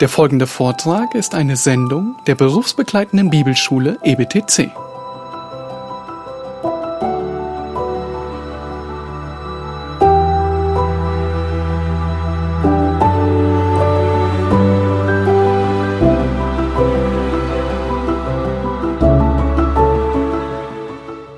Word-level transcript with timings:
Der 0.00 0.10
folgende 0.10 0.46
Vortrag 0.46 1.14
ist 1.14 1.34
eine 1.34 1.56
Sendung 1.56 2.16
der 2.26 2.34
berufsbegleitenden 2.34 3.30
Bibelschule 3.30 3.98
EBTC. 4.04 4.70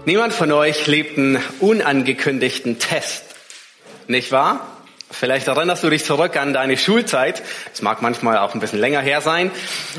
Niemand 0.04 0.32
von 0.32 0.50
euch 0.50 0.84
liebt 0.88 1.16
einen 1.16 1.38
unangekündigten 1.60 2.80
Test, 2.80 3.22
nicht 4.08 4.32
wahr? 4.32 4.77
Vielleicht 5.10 5.48
erinnerst 5.48 5.82
du 5.82 5.90
dich 5.90 6.04
zurück 6.04 6.36
an 6.36 6.52
deine 6.52 6.76
Schulzeit. 6.76 7.42
Es 7.72 7.80
mag 7.80 8.02
manchmal 8.02 8.38
auch 8.38 8.54
ein 8.54 8.60
bisschen 8.60 8.78
länger 8.78 9.00
her 9.00 9.20
sein. 9.20 9.50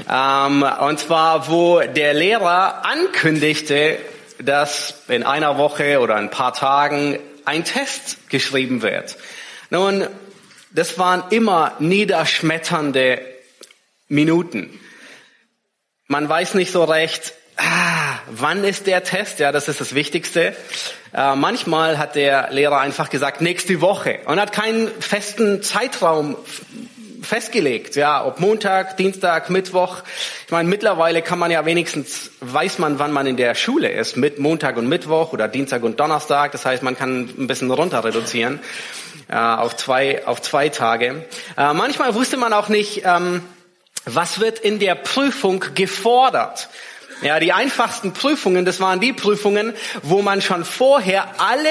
Ähm, 0.09 0.63
und 0.63 0.99
zwar, 0.99 1.49
wo 1.49 1.79
der 1.79 2.13
Lehrer 2.13 2.85
ankündigte, 2.85 3.98
dass 4.39 5.03
in 5.07 5.23
einer 5.23 5.57
Woche 5.57 5.99
oder 5.99 6.15
ein 6.15 6.29
paar 6.29 6.53
Tagen 6.53 7.20
ein 7.45 7.63
Test 7.65 8.29
geschrieben 8.29 8.81
wird. 8.81 9.17
Nun, 9.71 10.07
das 10.71 10.98
waren 10.99 11.23
immer 11.31 11.73
niederschmetternde 11.79 13.21
Minuten. 14.07 14.79
Man 16.07 16.29
weiß 16.29 16.53
nicht 16.53 16.71
so 16.71 16.84
recht, 16.84 17.34
ah, 17.57 18.09
wann 18.29 18.63
ist 18.63 18.88
der 18.88 19.03
Test? 19.03 19.39
Ja, 19.39 19.51
das 19.51 19.67
ist 19.67 19.81
das 19.81 19.95
Wichtigste. 19.95 20.55
Äh, 21.13 21.35
manchmal 21.35 21.97
hat 21.97 22.15
der 22.15 22.51
Lehrer 22.51 22.79
einfach 22.79 23.09
gesagt, 23.09 23.41
nächste 23.41 23.81
Woche 23.81 24.20
und 24.25 24.39
hat 24.39 24.51
keinen 24.51 24.87
festen 25.01 25.61
Zeitraum 25.63 26.35
festgelegt. 27.21 27.95
Ja, 27.95 28.25
ob 28.25 28.39
Montag, 28.39 28.97
Dienstag, 28.97 29.49
Mittwoch. 29.49 29.97
Ich 30.45 30.51
meine, 30.51 30.70
mittlerweile 30.70 31.21
kann 31.21 31.39
man 31.39 31.51
ja 31.51 31.65
wenigstens, 31.65 32.31
weiß 32.39 32.79
man, 32.79 32.99
wann 32.99 33.12
man 33.12 33.27
in 33.27 33.37
der 33.37 33.55
Schule 33.55 33.89
ist, 33.89 34.15
mit 34.15 34.39
Montag 34.39 34.77
und 34.77 34.87
Mittwoch 34.87 35.34
oder 35.34 35.48
Dienstag 35.48 35.84
und 35.84 35.99
Donnerstag. 35.99 36.51
Das 36.51 36.65
heißt, 36.65 36.82
man 36.84 36.98
kann 36.98 37.29
ein 37.37 37.48
bisschen 37.48 37.71
runter 37.71 38.04
reduzieren 38.04 38.59
äh, 39.27 39.35
auf 39.35 39.76
zwei, 39.76 40.26
auf 40.26 40.41
zwei 40.41 40.70
Tage. 40.70 41.26
Äh, 41.57 41.73
manchmal 41.73 42.15
wusste 42.15 42.37
man 42.37 42.54
auch 42.54 42.70
nicht, 42.70 43.04
ähm, 43.05 43.43
was 44.05 44.39
wird 44.39 44.59
in 44.59 44.79
der 44.79 44.95
Prüfung 44.95 45.63
gefordert. 45.76 46.70
Ja, 47.21 47.39
die 47.39 47.51
einfachsten 47.51 48.13
Prüfungen, 48.13 48.63
das 48.63 48.79
waren 48.79 49.01
die 49.01 49.12
Prüfungen, 49.12 49.73
wo 50.03 50.21
man 50.21 50.41
schon 50.41 50.63
vorher 50.63 51.27
alle 51.39 51.70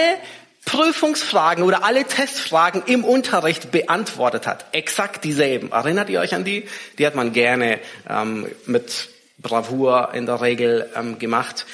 Prüfungsfragen 0.66 1.64
oder 1.64 1.84
alle 1.84 2.04
Testfragen 2.04 2.82
im 2.84 3.02
Unterricht 3.02 3.70
beantwortet 3.70 4.46
hat. 4.46 4.66
Exakt 4.72 5.24
dieselben. 5.24 5.72
Erinnert 5.72 6.10
ihr 6.10 6.20
euch 6.20 6.34
an 6.34 6.44
die? 6.44 6.68
Die 6.98 7.06
hat 7.06 7.14
man 7.14 7.32
gerne 7.32 7.78
ähm, 8.08 8.46
mit 8.66 9.08
Bravour 9.38 10.10
in 10.12 10.26
der 10.26 10.42
Regel 10.42 10.90
ähm, 10.94 11.18
gemacht. 11.18 11.64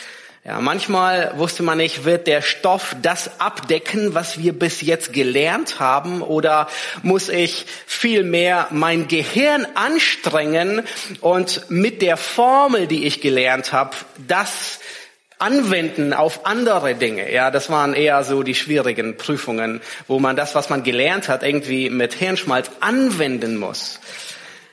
Ja, 0.46 0.60
manchmal 0.60 1.32
wusste 1.38 1.62
man 1.62 1.78
nicht, 1.78 2.04
wird 2.04 2.26
der 2.26 2.42
Stoff 2.42 2.94
das 3.00 3.40
abdecken, 3.40 4.12
was 4.12 4.38
wir 4.38 4.52
bis 4.52 4.82
jetzt 4.82 5.14
gelernt 5.14 5.80
haben, 5.80 6.20
oder 6.20 6.68
muss 7.02 7.30
ich 7.30 7.64
viel 7.86 8.24
mehr 8.24 8.66
mein 8.70 9.08
Gehirn 9.08 9.66
anstrengen 9.74 10.82
und 11.22 11.70
mit 11.70 12.02
der 12.02 12.18
Formel, 12.18 12.86
die 12.86 13.06
ich 13.06 13.22
gelernt 13.22 13.72
habe, 13.72 13.96
das 14.28 14.80
anwenden 15.38 16.12
auf 16.12 16.44
andere 16.44 16.94
Dinge. 16.94 17.32
Ja, 17.32 17.50
das 17.50 17.70
waren 17.70 17.94
eher 17.94 18.22
so 18.22 18.42
die 18.42 18.54
schwierigen 18.54 19.16
Prüfungen, 19.16 19.80
wo 20.08 20.18
man 20.18 20.36
das, 20.36 20.54
was 20.54 20.68
man 20.68 20.82
gelernt 20.82 21.30
hat, 21.30 21.42
irgendwie 21.42 21.88
mit 21.88 22.12
Hirnschmalz 22.12 22.70
anwenden 22.80 23.56
muss. 23.56 23.98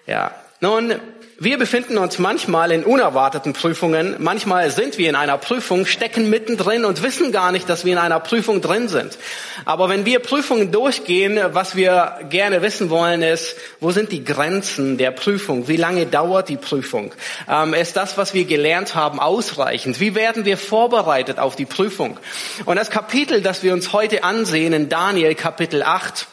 Ja, 0.05 0.35
nun, 0.59 0.99
wir 1.43 1.57
befinden 1.57 1.97
uns 1.97 2.19
manchmal 2.19 2.71
in 2.71 2.83
unerwarteten 2.83 3.53
Prüfungen. 3.53 4.15
Manchmal 4.19 4.69
sind 4.69 4.99
wir 4.99 5.09
in 5.09 5.15
einer 5.15 5.39
Prüfung, 5.39 5.87
stecken 5.87 6.29
mittendrin 6.29 6.85
und 6.85 7.01
wissen 7.01 7.31
gar 7.31 7.51
nicht, 7.51 7.67
dass 7.67 7.83
wir 7.83 7.93
in 7.93 7.97
einer 7.97 8.19
Prüfung 8.19 8.61
drin 8.61 8.87
sind. 8.87 9.17
Aber 9.65 9.89
wenn 9.89 10.05
wir 10.05 10.19
Prüfungen 10.19 10.71
durchgehen, 10.71 11.39
was 11.51 11.75
wir 11.75 12.19
gerne 12.29 12.61
wissen 12.61 12.91
wollen, 12.91 13.23
ist, 13.23 13.55
wo 13.79 13.89
sind 13.89 14.11
die 14.11 14.23
Grenzen 14.23 14.99
der 14.99 15.09
Prüfung? 15.09 15.67
Wie 15.67 15.77
lange 15.77 16.05
dauert 16.05 16.47
die 16.47 16.57
Prüfung? 16.57 17.11
Ähm, 17.49 17.73
ist 17.73 17.97
das, 17.97 18.19
was 18.19 18.35
wir 18.35 18.45
gelernt 18.45 18.93
haben, 18.93 19.19
ausreichend? 19.19 19.99
Wie 19.99 20.13
werden 20.13 20.45
wir 20.45 20.57
vorbereitet 20.57 21.39
auf 21.39 21.55
die 21.55 21.65
Prüfung? 21.65 22.19
Und 22.65 22.75
das 22.75 22.91
Kapitel, 22.91 23.41
das 23.41 23.63
wir 23.63 23.73
uns 23.73 23.93
heute 23.93 24.23
ansehen, 24.23 24.73
in 24.73 24.89
Daniel 24.89 25.33
Kapitel 25.33 25.81
8, 25.81 26.27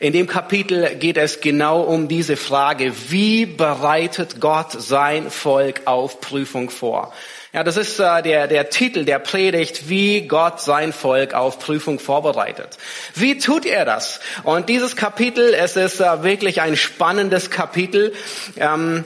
in 0.00 0.12
dem 0.12 0.26
Kapitel 0.26 0.96
geht 0.96 1.16
es 1.16 1.40
genau 1.40 1.82
um 1.82 2.08
diese 2.08 2.36
Frage, 2.36 2.92
wie 3.08 3.46
bereitet 3.46 4.40
Gott 4.40 4.72
sein 4.72 5.30
Volk 5.30 5.82
auf 5.86 6.20
Prüfung 6.20 6.70
vor? 6.70 7.12
Ja, 7.52 7.64
das 7.64 7.78
ist 7.78 7.98
äh, 7.98 8.22
der, 8.22 8.46
der 8.46 8.68
Titel 8.68 9.04
der 9.06 9.18
Predigt, 9.18 9.88
wie 9.88 10.28
Gott 10.28 10.60
sein 10.60 10.92
Volk 10.92 11.32
auf 11.32 11.58
Prüfung 11.58 11.98
vorbereitet. 11.98 12.76
Wie 13.14 13.38
tut 13.38 13.64
er 13.64 13.86
das? 13.86 14.20
Und 14.44 14.68
dieses 14.68 14.96
Kapitel, 14.96 15.54
es 15.54 15.74
ist 15.74 16.00
äh, 16.00 16.22
wirklich 16.22 16.60
ein 16.60 16.76
spannendes 16.76 17.50
Kapitel. 17.50 18.12
Ähm, 18.58 19.04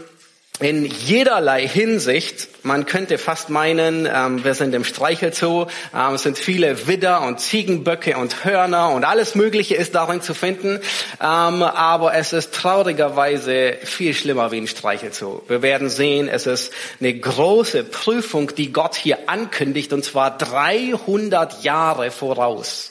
in 0.60 0.84
jederlei 0.84 1.66
Hinsicht. 1.66 2.48
Man 2.62 2.86
könnte 2.86 3.18
fast 3.18 3.48
meinen, 3.48 4.06
ähm, 4.06 4.44
wir 4.44 4.54
sind 4.54 4.74
im 4.74 4.84
Streichelzoo, 4.84 5.66
ähm, 5.94 6.14
es 6.14 6.22
sind 6.22 6.38
viele 6.38 6.86
Widder 6.86 7.22
und 7.22 7.40
Ziegenböcke 7.40 8.16
und 8.16 8.44
Hörner 8.44 8.91
und 8.91 9.04
alles 9.04 9.34
Mögliche 9.34 9.74
ist 9.74 9.94
darin 9.94 10.20
zu 10.20 10.34
finden. 10.34 10.80
Ähm, 11.20 11.62
aber 11.62 12.14
es 12.14 12.32
ist 12.32 12.54
traurigerweise 12.54 13.78
viel 13.82 14.14
schlimmer 14.14 14.52
wie 14.52 14.58
ein 14.58 14.68
Streichelzoo. 14.68 15.42
Wir 15.48 15.62
werden 15.62 15.88
sehen, 15.88 16.28
es 16.28 16.46
ist 16.46 16.72
eine 17.00 17.18
große 17.18 17.84
Prüfung, 17.84 18.54
die 18.54 18.72
Gott 18.72 18.94
hier 18.94 19.28
ankündigt, 19.28 19.92
und 19.92 20.04
zwar 20.04 20.36
300 20.36 21.64
Jahre 21.64 22.10
voraus, 22.10 22.91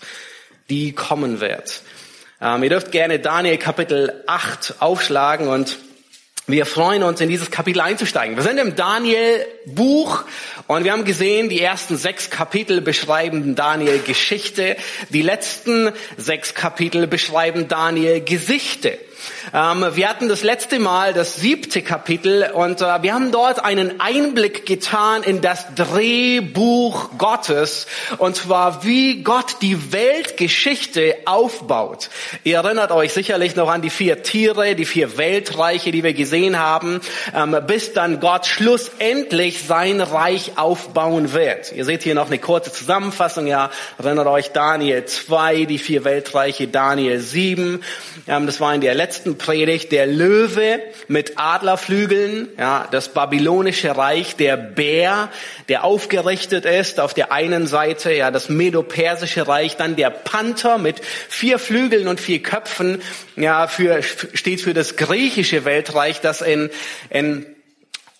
die 0.69 0.93
kommen 0.93 1.39
wird. 1.39 1.83
Ähm, 2.41 2.63
ihr 2.63 2.69
dürft 2.69 2.91
gerne 2.91 3.19
Daniel 3.19 3.57
Kapitel 3.57 4.23
8 4.25 4.75
aufschlagen 4.79 5.47
und 5.47 5.77
wir 6.47 6.65
freuen 6.65 7.03
uns, 7.03 7.21
in 7.21 7.29
dieses 7.29 7.51
Kapitel 7.51 7.81
einzusteigen. 7.81 8.35
Wir 8.35 8.43
sind 8.43 8.57
im 8.57 8.75
Daniel-Buch 8.75 10.23
und 10.67 10.83
wir 10.83 10.91
haben 10.91 11.05
gesehen, 11.05 11.49
die 11.49 11.61
ersten 11.61 11.97
sechs 11.97 12.29
Kapitel 12.29 12.81
beschreiben 12.81 13.55
Daniel 13.55 13.99
Geschichte, 13.99 14.75
die 15.09 15.21
letzten 15.21 15.91
sechs 16.17 16.53
Kapitel 16.53 17.07
beschreiben 17.07 17.67
Daniel 17.67 18.21
Gesichte. 18.21 18.97
Ähm, 19.53 19.85
wir 19.93 20.09
hatten 20.09 20.29
das 20.29 20.43
letzte 20.43 20.79
Mal 20.79 21.13
das 21.13 21.37
siebte 21.37 21.81
Kapitel 21.81 22.49
und 22.53 22.81
äh, 22.81 23.01
wir 23.01 23.13
haben 23.13 23.31
dort 23.31 23.63
einen 23.63 23.99
Einblick 23.99 24.65
getan 24.65 25.23
in 25.23 25.41
das 25.41 25.65
Drehbuch 25.75 27.17
Gottes 27.17 27.87
und 28.17 28.35
zwar 28.35 28.83
wie 28.83 29.23
Gott 29.23 29.57
die 29.61 29.91
Weltgeschichte 29.91 31.15
aufbaut. 31.25 32.09
Ihr 32.43 32.57
erinnert 32.57 32.91
euch 32.91 33.13
sicherlich 33.13 33.55
noch 33.55 33.69
an 33.69 33.81
die 33.81 33.89
vier 33.89 34.23
Tiere, 34.23 34.75
die 34.75 34.85
vier 34.85 35.17
Weltreiche, 35.17 35.91
die 35.91 36.03
wir 36.03 36.13
gesehen 36.13 36.59
haben, 36.59 37.01
ähm, 37.35 37.57
bis 37.67 37.93
dann 37.93 38.19
Gott 38.19 38.45
schlussendlich 38.45 39.63
sein 39.63 40.01
Reich 40.01 40.53
aufbauen 40.57 41.33
wird. 41.33 41.71
Ihr 41.71 41.85
seht 41.85 42.03
hier 42.03 42.15
noch 42.15 42.27
eine 42.27 42.39
kurze 42.39 42.71
Zusammenfassung. 42.71 43.47
Ja, 43.47 43.71
erinnert 43.97 44.27
euch 44.27 44.51
Daniel 44.51 45.05
2, 45.05 45.65
die 45.65 45.77
vier 45.77 46.03
Weltreiche, 46.03 46.67
Daniel 46.67 47.19
7. 47.19 47.83
Ähm, 48.27 48.45
das 48.45 48.59
war 48.59 48.73
in 48.73 48.81
der 48.81 48.95
letzten 48.95 49.10
letzten 49.11 49.37
Predigt 49.37 49.91
der 49.91 50.07
Löwe 50.07 50.79
mit 51.09 51.33
Adlerflügeln, 51.35 52.47
ja, 52.57 52.87
das 52.91 53.09
babylonische 53.09 53.97
Reich, 53.97 54.37
der 54.37 54.55
Bär, 54.55 55.27
der 55.67 55.83
aufgerichtet 55.83 56.63
ist 56.63 56.97
auf 56.97 57.13
der 57.13 57.33
einen 57.33 57.67
Seite, 57.67 58.13
ja, 58.13 58.31
das 58.31 58.47
medo-persische 58.47 59.49
Reich, 59.49 59.75
dann 59.75 59.97
der 59.97 60.11
Panther 60.11 60.77
mit 60.77 61.01
vier 61.03 61.59
Flügeln 61.59 62.07
und 62.07 62.21
vier 62.21 62.41
Köpfen, 62.41 63.01
ja, 63.35 63.67
für, 63.67 64.01
steht 64.01 64.61
für 64.61 64.73
das 64.73 64.95
griechische 64.95 65.65
Weltreich, 65.65 66.21
das 66.21 66.41
in, 66.41 66.69
in 67.09 67.45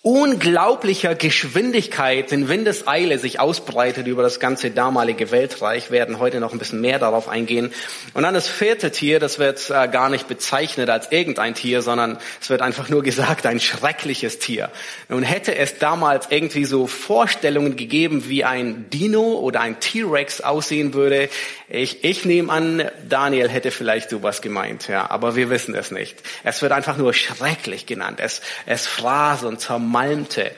unglaublicher 0.04 1.14
Geschwindigkeit 1.14 2.32
in 2.32 2.48
Windeseile 2.48 3.20
sich 3.20 3.38
ausbreitet 3.38 4.08
über 4.08 4.24
das 4.24 4.40
ganze 4.40 4.72
damalige 4.72 5.30
Weltreich, 5.30 5.92
werden 5.92 6.18
heute 6.18 6.40
noch 6.40 6.52
ein 6.52 6.58
bisschen 6.58 6.80
mehr 6.80 6.98
darauf 6.98 7.28
eingehen. 7.28 7.72
Und 8.12 8.24
dann 8.24 8.34
das 8.34 8.48
vierte 8.48 8.90
Tier, 8.90 9.20
das 9.20 9.38
wird 9.38 9.70
äh, 9.70 9.86
gar 9.86 10.08
nicht 10.08 10.26
bezeichnet 10.26 10.90
als 10.90 11.12
irgendein 11.12 11.54
Tier, 11.54 11.82
sondern 11.82 12.18
es 12.40 12.50
wird 12.50 12.62
einfach 12.62 12.88
nur 12.88 13.04
gesagt, 13.04 13.46
ein 13.46 13.60
schreckliches 13.60 14.40
Tier. 14.40 14.70
Nun 15.08 15.22
hätte 15.22 15.54
es 15.54 15.78
damals 15.78 16.26
irgendwie 16.30 16.64
so 16.64 16.88
Vorstellungen 16.88 17.76
gegeben, 17.76 18.28
wie 18.28 18.42
ein 18.42 18.90
Dino 18.90 19.38
oder 19.38 19.60
ein 19.60 19.78
T-Rex 19.78 20.40
aussehen 20.40 20.94
würde. 20.94 21.28
Ich, 21.68 22.02
ich 22.02 22.24
nehme 22.24 22.52
an, 22.52 22.90
Daniel 23.08 23.48
hätte 23.48 23.70
vielleicht 23.70 24.10
sowas 24.10 24.42
gemeint, 24.42 24.88
ja, 24.88 25.08
aber 25.08 25.36
wir 25.36 25.48
wissen 25.48 25.76
es 25.76 25.92
nicht. 25.92 26.18
Es 26.42 26.60
wird 26.60 26.72
einfach 26.72 26.96
nur 26.96 27.14
schrecklich 27.14 27.86
genannt. 27.86 28.18
Es, 28.20 28.42
es 28.66 28.88
fraß 28.88 29.44
und 29.44 29.60
zermalmte. 29.92 30.52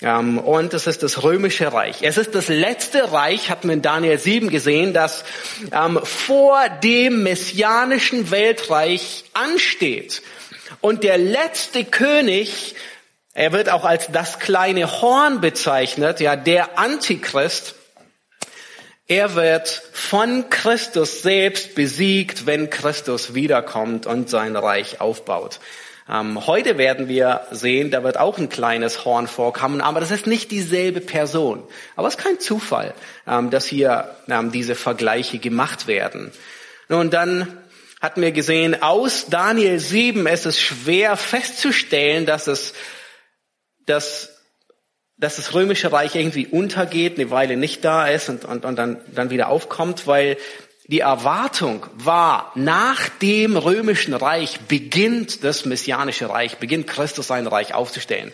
Ähm, 0.00 0.38
und 0.38 0.74
es 0.74 0.86
ist 0.86 1.02
das 1.02 1.22
römische 1.22 1.72
Reich. 1.72 1.98
Es 2.02 2.18
ist 2.18 2.34
das 2.34 2.48
letzte 2.48 3.12
Reich, 3.12 3.50
hat 3.50 3.64
man 3.64 3.76
in 3.76 3.82
Daniel 3.82 4.18
7 4.18 4.48
gesehen, 4.48 4.92
das 4.92 5.24
ähm, 5.70 6.00
vor 6.02 6.68
dem 6.82 7.22
messianischen 7.22 8.30
Weltreich 8.30 9.24
ansteht. 9.34 10.22
Und 10.80 11.04
der 11.04 11.18
letzte 11.18 11.84
König, 11.84 12.74
er 13.34 13.52
wird 13.52 13.68
auch 13.68 13.84
als 13.84 14.08
das 14.10 14.38
kleine 14.40 15.00
Horn 15.02 15.40
bezeichnet, 15.40 16.20
ja, 16.20 16.34
der 16.34 16.78
Antichrist, 16.78 17.76
er 19.06 19.34
wird 19.34 19.68
von 19.68 20.48
Christus 20.48 21.22
selbst 21.22 21.74
besiegt, 21.74 22.46
wenn 22.46 22.70
Christus 22.70 23.34
wiederkommt 23.34 24.06
und 24.06 24.30
sein 24.30 24.56
Reich 24.56 25.00
aufbaut. 25.00 25.60
Ähm, 26.08 26.46
heute 26.46 26.78
werden 26.78 27.08
wir 27.08 27.42
sehen, 27.50 27.90
da 27.90 28.02
wird 28.02 28.18
auch 28.18 28.38
ein 28.38 28.48
kleines 28.48 29.04
Horn 29.04 29.28
vorkommen, 29.28 29.80
aber 29.80 30.00
das 30.00 30.10
ist 30.10 30.26
nicht 30.26 30.50
dieselbe 30.50 31.00
Person. 31.00 31.62
Aber 31.96 32.08
es 32.08 32.16
ist 32.16 32.22
kein 32.22 32.40
Zufall, 32.40 32.94
ähm, 33.26 33.50
dass 33.50 33.66
hier 33.66 34.14
ähm, 34.28 34.50
diese 34.50 34.74
Vergleiche 34.74 35.38
gemacht 35.38 35.86
werden. 35.86 36.32
Nun, 36.88 37.10
dann 37.10 37.58
hatten 38.00 38.20
wir 38.20 38.32
gesehen, 38.32 38.82
aus 38.82 39.26
Daniel 39.30 39.78
7 39.78 40.26
ist 40.26 40.44
es 40.44 40.60
schwer 40.60 41.16
festzustellen, 41.16 42.26
dass 42.26 42.48
es, 42.48 42.74
dass, 43.86 44.40
dass 45.16 45.36
das 45.36 45.54
römische 45.54 45.92
Reich 45.92 46.16
irgendwie 46.16 46.48
untergeht, 46.48 47.16
eine 47.16 47.30
Weile 47.30 47.56
nicht 47.56 47.84
da 47.84 48.08
ist 48.08 48.28
und, 48.28 48.44
und, 48.44 48.64
und 48.64 48.76
dann, 48.76 49.00
dann 49.14 49.30
wieder 49.30 49.48
aufkommt, 49.48 50.08
weil 50.08 50.36
die 50.86 51.00
Erwartung 51.00 51.86
war, 51.94 52.52
nach 52.54 53.08
dem 53.08 53.56
römischen 53.56 54.14
Reich 54.14 54.60
beginnt 54.68 55.44
das 55.44 55.64
messianische 55.64 56.28
Reich, 56.28 56.58
beginnt 56.58 56.86
Christus 56.86 57.28
sein 57.28 57.46
Reich 57.46 57.72
aufzustellen. 57.72 58.32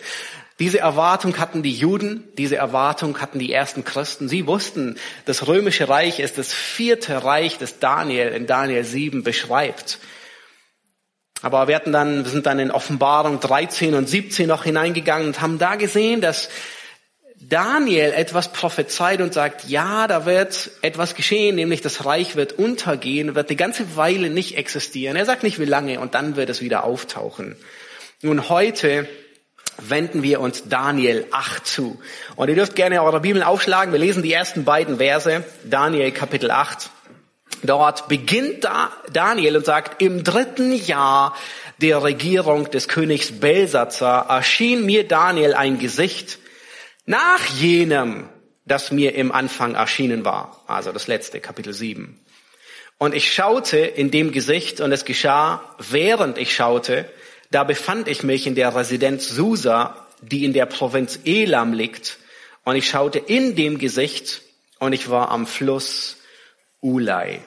Diese 0.59 0.79
Erwartung 0.79 1.37
hatten 1.37 1.63
die 1.63 1.73
Juden, 1.73 2.27
diese 2.37 2.57
Erwartung 2.57 3.21
hatten 3.21 3.39
die 3.39 3.53
ersten 3.53 3.85
Christen. 3.85 4.27
Sie 4.27 4.45
wussten, 4.45 4.97
das 5.25 5.47
römische 5.47 5.87
Reich 5.87 6.19
ist 6.19 6.37
das 6.37 6.51
vierte 6.51 7.23
Reich, 7.23 7.57
das 7.59 7.79
Daniel 7.79 8.29
in 8.29 8.45
Daniel 8.45 8.83
7 8.83 9.23
beschreibt. 9.23 9.99
Aber 11.41 11.69
wir 11.69 11.75
hatten 11.75 11.93
dann, 11.93 12.25
wir 12.25 12.31
sind 12.31 12.45
dann 12.45 12.59
in 12.59 12.71
Offenbarung 12.71 13.39
13 13.39 13.93
und 13.93 14.09
17 14.09 14.47
noch 14.47 14.65
hineingegangen 14.65 15.27
und 15.27 15.39
haben 15.39 15.59
da 15.59 15.75
gesehen, 15.75 16.19
dass 16.19 16.49
Daniel 17.41 18.11
etwas 18.11 18.51
prophezeit 18.51 19.21
und 19.21 19.33
sagt, 19.33 19.69
ja, 19.69 20.07
da 20.07 20.25
wird 20.25 20.71
etwas 20.81 21.15
geschehen, 21.15 21.55
nämlich 21.55 21.81
das 21.81 22.05
Reich 22.05 22.35
wird 22.35 22.53
untergehen, 22.53 23.33
wird 23.33 23.49
die 23.49 23.55
ganze 23.55 23.95
Weile 23.95 24.29
nicht 24.29 24.57
existieren. 24.57 25.15
Er 25.15 25.25
sagt 25.25 25.43
nicht 25.43 25.57
wie 25.57 25.65
lange 25.65 26.01
und 26.01 26.15
dann 26.15 26.35
wird 26.35 26.49
es 26.49 26.61
wieder 26.61 26.83
auftauchen. 26.83 27.55
Nun 28.21 28.49
heute 28.49 29.07
wenden 29.77 30.21
wir 30.21 30.41
uns 30.41 30.67
Daniel 30.67 31.25
8 31.31 31.65
zu. 31.65 32.01
Und 32.35 32.49
ihr 32.49 32.55
dürft 32.55 32.75
gerne 32.75 33.01
eure 33.01 33.21
Bibeln 33.21 33.43
aufschlagen. 33.43 33.93
Wir 33.93 33.99
lesen 33.99 34.23
die 34.23 34.33
ersten 34.33 34.65
beiden 34.65 34.97
Verse, 34.97 35.45
Daniel 35.63 36.11
Kapitel 36.11 36.51
8. 36.51 36.89
Dort 37.63 38.09
beginnt 38.09 38.67
Daniel 39.13 39.57
und 39.57 39.65
sagt, 39.65 40.01
im 40.01 40.25
dritten 40.25 40.73
Jahr 40.73 41.35
der 41.81 42.03
Regierung 42.03 42.69
des 42.71 42.89
Königs 42.89 43.39
Belsazar 43.39 44.29
erschien 44.29 44.85
mir 44.85 45.07
Daniel 45.07 45.53
ein 45.53 45.79
Gesicht, 45.79 46.39
nach 47.09 47.43
jenem, 47.47 48.29
das 48.65 48.91
mir 48.91 49.15
im 49.15 49.31
Anfang 49.31 49.73
erschienen 49.73 50.25
war. 50.25 50.63
Also 50.67 50.91
das 50.91 51.07
letzte, 51.07 51.39
Kapitel 51.39 51.73
7. 51.73 52.19
Und 52.99 53.15
ich 53.15 53.33
schaute 53.33 53.77
in 53.79 54.11
dem 54.11 54.31
Gesicht 54.31 54.79
und 54.79 54.91
es 54.91 55.05
geschah, 55.05 55.75
während 55.79 56.37
ich 56.37 56.53
schaute, 56.53 57.11
da 57.49 57.63
befand 57.63 58.07
ich 58.07 58.21
mich 58.21 58.45
in 58.45 58.53
der 58.53 58.75
Residenz 58.75 59.27
Susa, 59.27 60.05
die 60.21 60.45
in 60.45 60.53
der 60.53 60.67
Provinz 60.67 61.19
Elam 61.25 61.73
liegt. 61.73 62.19
Und 62.63 62.75
ich 62.75 62.87
schaute 62.87 63.17
in 63.17 63.55
dem 63.55 63.79
Gesicht 63.79 64.43
und 64.77 64.93
ich 64.93 65.09
war 65.09 65.31
am 65.31 65.47
Fluss 65.47 66.17
Ulai. 66.79 67.39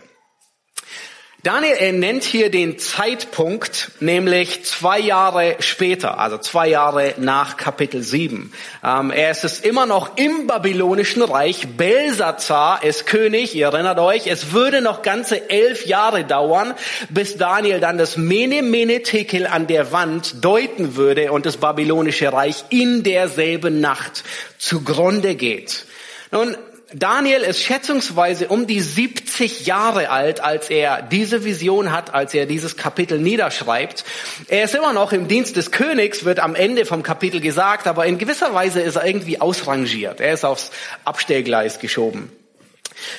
Daniel 1.45 1.95
nennt 1.95 2.23
hier 2.23 2.53
den 2.53 2.79
Zeitpunkt, 2.79 3.91
nämlich 3.99 4.65
zwei 4.65 5.01
Jahre 5.01 5.57
später, 5.59 6.21
also 6.21 6.39
zwei 6.39 6.69
Jahre 6.69 7.15
nach 7.19 7.57
Kapitel 7.57 8.01
7. 8.01 8.53
Ähm, 8.85 9.11
er 9.11 9.33
ist 9.33 9.43
es 9.43 9.59
immer 9.59 9.85
noch 9.85 10.17
im 10.17 10.47
babylonischen 10.47 11.21
Reich. 11.21 11.67
Belsazar 11.77 12.85
ist 12.85 13.07
König, 13.07 13.57
ihr 13.57 13.67
erinnert 13.67 13.99
euch. 13.99 14.29
Es 14.29 14.53
würde 14.53 14.83
noch 14.83 15.03
ganze 15.03 15.51
elf 15.51 15.85
Jahre 15.85 16.23
dauern, 16.23 16.75
bis 17.09 17.37
Daniel 17.39 17.81
dann 17.81 17.99
das 17.99 18.17
Mene 18.17 18.63
Mene 18.63 19.03
Tekel 19.03 19.49
an 19.49 19.67
der 19.67 19.91
Wand 19.91 20.45
deuten 20.45 20.95
würde 20.95 21.33
und 21.33 21.45
das 21.45 21.57
babylonische 21.57 22.33
Reich 22.33 22.67
in 22.71 23.03
derselben 23.03 23.81
Nacht 23.81 24.23
zugrunde 24.59 25.35
geht. 25.35 25.87
Nun, 26.31 26.57
Daniel 26.95 27.41
ist 27.41 27.61
schätzungsweise 27.61 28.49
um 28.49 28.67
die 28.67 28.81
70 28.81 29.67
Jahre 29.67 30.11
alt, 30.11 30.41
als 30.41 30.69
er 30.69 31.03
diese 31.03 31.45
Vision 31.45 31.91
hat, 31.91 32.13
als 32.13 32.35
er 32.35 32.47
dieses 32.47 32.77
Kapitel 32.77 33.19
niederschreibt. 33.19 34.05
Er 34.49 34.65
ist 34.65 34.75
immer 34.75 34.93
noch 34.93 35.13
im 35.13 35.27
Dienst 35.27 35.57
des 35.57 35.71
Königs, 35.71 36.25
wird 36.25 36.41
am 36.41 36.55
Ende 36.55 36.85
vom 36.85 37.03
Kapitel 37.03 37.41
gesagt, 37.41 37.87
aber 37.87 38.07
in 38.07 38.19
gewisser 38.19 38.53
Weise 38.53 38.81
ist 38.81 38.97
er 38.97 39.07
irgendwie 39.07 39.41
ausrangiert. 39.41 40.21
Er 40.21 40.35
ist 40.35 40.45
aufs 40.45 40.71
Abstellgleis 41.05 41.79
geschoben. 41.79 42.31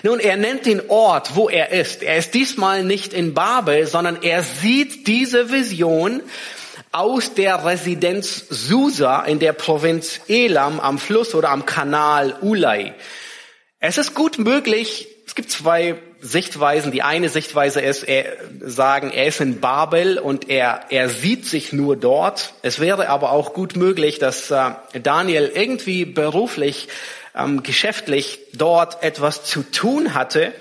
Nun, 0.04 0.20
er 0.20 0.38
nennt 0.38 0.66
den 0.66 0.90
Ort, 0.90 1.36
wo 1.36 1.50
er 1.50 1.72
ist. 1.72 2.04
Er 2.04 2.18
ist 2.18 2.34
diesmal 2.34 2.84
nicht 2.84 3.12
in 3.12 3.34
Babel, 3.34 3.88
sondern 3.88 4.22
er 4.22 4.44
sieht 4.44 5.08
diese 5.08 5.52
Vision 5.52 6.22
aus 6.92 7.34
der 7.34 7.66
Residenz 7.66 8.46
Susa 8.50 9.24
in 9.24 9.40
der 9.40 9.54
Provinz 9.54 10.22
Elam 10.28 10.80
am 10.80 11.00
Fluss 11.00 11.34
oder 11.34 11.50
am 11.50 11.66
Kanal 11.66 12.36
Ulai. 12.42 12.94
Es 13.85 13.97
ist 13.97 14.13
gut 14.13 14.39
möglich, 14.39 15.09
es 15.27 15.35
gibt 15.35 15.51
zwei 15.51 16.01
Sichtweisen. 16.21 16.94
Die 16.94 17.01
eine 17.01 17.27
Sichtweise 17.27 17.81
ist, 17.81 18.03
er, 18.03 18.38
sagen, 18.62 19.12
er 19.12 19.25
ist 19.25 19.41
in 19.41 19.59
Babel 19.59 20.19
und 20.19 20.50
er, 20.50 20.85
er 20.88 21.09
sieht 21.09 21.45
sich 21.45 21.74
nur 21.74 21.97
dort. 21.97 22.53
Es 22.62 22.80
wäre 22.80 23.09
aber 23.09 23.33
auch 23.33 23.53
gut 23.53 23.75
möglich, 23.75 24.19
dass 24.19 24.50
äh, 24.51 24.71
Daniel 25.01 25.51
irgendwie 25.53 26.06
beruflich, 26.06 26.88
ähm, 27.35 27.62
geschäftlich 27.62 28.39
dort 28.53 29.03
etwas 29.03 29.44
zu 29.44 29.63
tun 29.63 30.13
hatte 30.13 30.53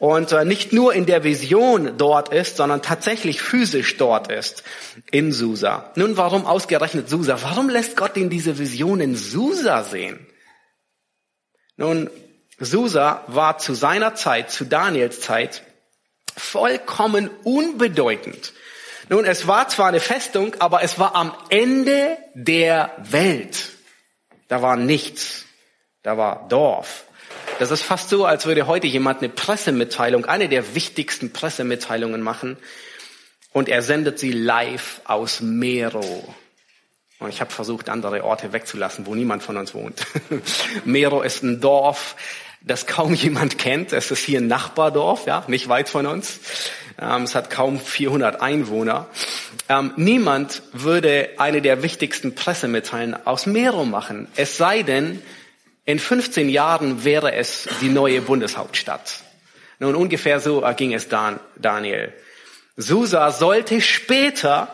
und 0.00 0.32
äh, 0.32 0.44
nicht 0.44 0.72
nur 0.72 0.94
in 0.94 1.06
der 1.06 1.22
Vision 1.22 1.96
dort 1.96 2.30
ist, 2.30 2.56
sondern 2.56 2.82
tatsächlich 2.82 3.40
physisch 3.40 3.98
dort 3.98 4.32
ist, 4.32 4.64
in 5.12 5.30
Susa. 5.30 5.92
Nun, 5.94 6.16
warum 6.16 6.44
ausgerechnet 6.44 7.08
Susa? 7.08 7.38
Warum 7.40 7.68
lässt 7.68 7.96
Gott 7.96 8.16
ihn 8.16 8.30
diese 8.30 8.58
Vision 8.58 8.98
in 8.98 9.14
Susa 9.14 9.84
sehen? 9.84 10.26
Nun, 11.76 12.10
Susa 12.58 13.24
war 13.26 13.58
zu 13.58 13.74
seiner 13.74 14.14
Zeit, 14.14 14.50
zu 14.50 14.64
Daniels 14.64 15.20
Zeit, 15.20 15.62
vollkommen 16.36 17.30
unbedeutend. 17.42 18.52
Nun, 19.08 19.24
es 19.24 19.46
war 19.46 19.68
zwar 19.68 19.88
eine 19.88 20.00
Festung, 20.00 20.54
aber 20.60 20.82
es 20.82 20.98
war 20.98 21.14
am 21.14 21.34
Ende 21.50 22.16
der 22.34 22.92
Welt. 22.98 23.70
Da 24.48 24.62
war 24.62 24.76
nichts. 24.76 25.44
Da 26.02 26.16
war 26.16 26.48
Dorf. 26.48 27.04
Das 27.58 27.70
ist 27.70 27.82
fast 27.82 28.08
so, 28.08 28.24
als 28.24 28.46
würde 28.46 28.66
heute 28.66 28.86
jemand 28.86 29.20
eine 29.20 29.28
Pressemitteilung, 29.28 30.24
eine 30.24 30.48
der 30.48 30.74
wichtigsten 30.74 31.32
Pressemitteilungen 31.32 32.22
machen, 32.22 32.56
und 33.52 33.68
er 33.68 33.82
sendet 33.82 34.18
sie 34.18 34.32
live 34.32 35.00
aus 35.04 35.40
Mero. 35.40 36.34
Und 37.20 37.28
ich 37.28 37.40
habe 37.40 37.52
versucht, 37.52 37.88
andere 37.88 38.24
Orte 38.24 38.52
wegzulassen, 38.52 39.06
wo 39.06 39.14
niemand 39.14 39.44
von 39.44 39.56
uns 39.56 39.74
wohnt. 39.74 40.04
Mero 40.84 41.22
ist 41.22 41.44
ein 41.44 41.60
Dorf 41.60 42.16
das 42.64 42.86
kaum 42.86 43.14
jemand 43.14 43.58
kennt. 43.58 43.92
Es 43.92 44.10
ist 44.10 44.24
hier 44.24 44.40
ein 44.40 44.48
Nachbardorf, 44.48 45.26
ja, 45.26 45.44
nicht 45.46 45.68
weit 45.68 45.88
von 45.88 46.06
uns. 46.06 46.40
Ähm, 47.00 47.22
es 47.22 47.34
hat 47.34 47.50
kaum 47.50 47.78
400 47.78 48.40
Einwohner. 48.40 49.08
Ähm, 49.68 49.92
niemand 49.96 50.62
würde 50.72 51.30
eine 51.38 51.62
der 51.62 51.82
wichtigsten 51.82 52.34
Pressemitteilungen 52.34 53.26
aus 53.26 53.46
Mero 53.46 53.84
machen. 53.84 54.28
Es 54.36 54.56
sei 54.56 54.82
denn, 54.82 55.22
in 55.84 55.98
15 55.98 56.48
Jahren 56.48 57.04
wäre 57.04 57.34
es 57.34 57.68
die 57.80 57.88
neue 57.90 58.22
Bundeshauptstadt. 58.22 59.20
Nun, 59.78 59.94
ungefähr 59.94 60.40
so 60.40 60.62
erging 60.62 60.94
es 60.94 61.08
Dan, 61.08 61.40
Daniel. 61.56 62.12
Susa 62.76 63.30
sollte 63.32 63.80
später 63.80 64.68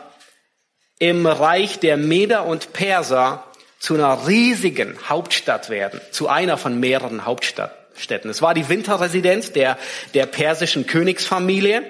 im 0.99 1.25
Reich 1.25 1.79
der 1.79 1.97
Meder 1.97 2.45
und 2.45 2.73
Perser 2.73 3.43
zu 3.79 3.95
einer 3.95 4.27
riesigen 4.27 4.95
Hauptstadt 5.09 5.69
werden, 5.69 5.99
zu 6.11 6.29
einer 6.29 6.57
von 6.57 6.79
mehreren 6.79 7.25
Hauptstädten. 7.25 7.80
Städten. 7.95 8.29
Es 8.29 8.41
war 8.41 8.53
die 8.53 8.69
Winterresidenz 8.69 9.51
der, 9.51 9.77
der 10.13 10.25
persischen 10.25 10.87
Königsfamilie. 10.87 11.83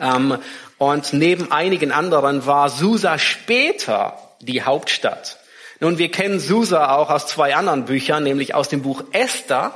Ähm, 0.00 0.38
und 0.78 1.12
neben 1.12 1.50
einigen 1.50 1.92
anderen 1.92 2.46
war 2.46 2.68
Susa 2.70 3.18
später 3.18 4.18
die 4.40 4.62
Hauptstadt. 4.62 5.38
Nun, 5.80 5.98
wir 5.98 6.10
kennen 6.10 6.40
Susa 6.40 6.96
auch 6.96 7.10
aus 7.10 7.26
zwei 7.26 7.54
anderen 7.54 7.84
Büchern, 7.84 8.24
nämlich 8.24 8.54
aus 8.54 8.68
dem 8.68 8.82
Buch 8.82 9.02
Esther. 9.12 9.72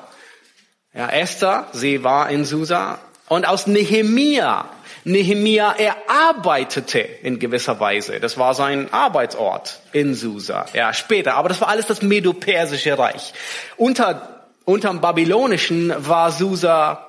Ja, 0.95 1.09
Esther, 1.09 1.69
sie 1.73 2.03
war 2.05 2.29
in 2.31 2.45
Susa. 2.45 2.99
Und 3.29 3.47
aus 3.47 3.67
Nehemia. 3.67 4.69
Nehemia 5.05 5.73
erarbeitete 5.73 6.99
in 6.99 7.39
gewisser 7.39 7.81
Weise. 7.81 8.21
Das 8.21 8.37
war 8.39 8.55
sein 8.55 8.93
Arbeitsort 8.93 9.81
in 9.93 10.15
Susa. 10.15 10.67
Ja, 10.75 10.93
später. 10.93 11.35
Aber 11.35 11.49
das 11.49 11.61
war 11.61 11.69
alles 11.69 11.87
das 11.87 12.03
Medo-Persische 12.03 12.99
Reich. 12.99 13.33
Unter, 13.77 14.42
unterm 14.64 15.00
Babylonischen 15.00 15.92
war 15.99 16.33
Susa 16.33 17.09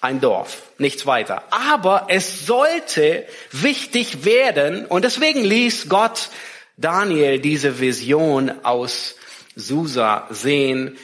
ein 0.00 0.20
Dorf, 0.20 0.62
nichts 0.78 1.06
weiter. 1.06 1.42
Aber 1.50 2.06
es 2.08 2.46
sollte 2.46 3.26
wichtig 3.50 4.24
werden 4.24 4.86
und 4.86 5.04
deswegen 5.04 5.44
ließ 5.44 5.88
Gott 5.88 6.28
Daniel 6.76 7.40
diese 7.40 7.80
Vision 7.80 8.52
aus 8.62 9.16
Susa 9.56 10.28
sehen. 10.30 10.96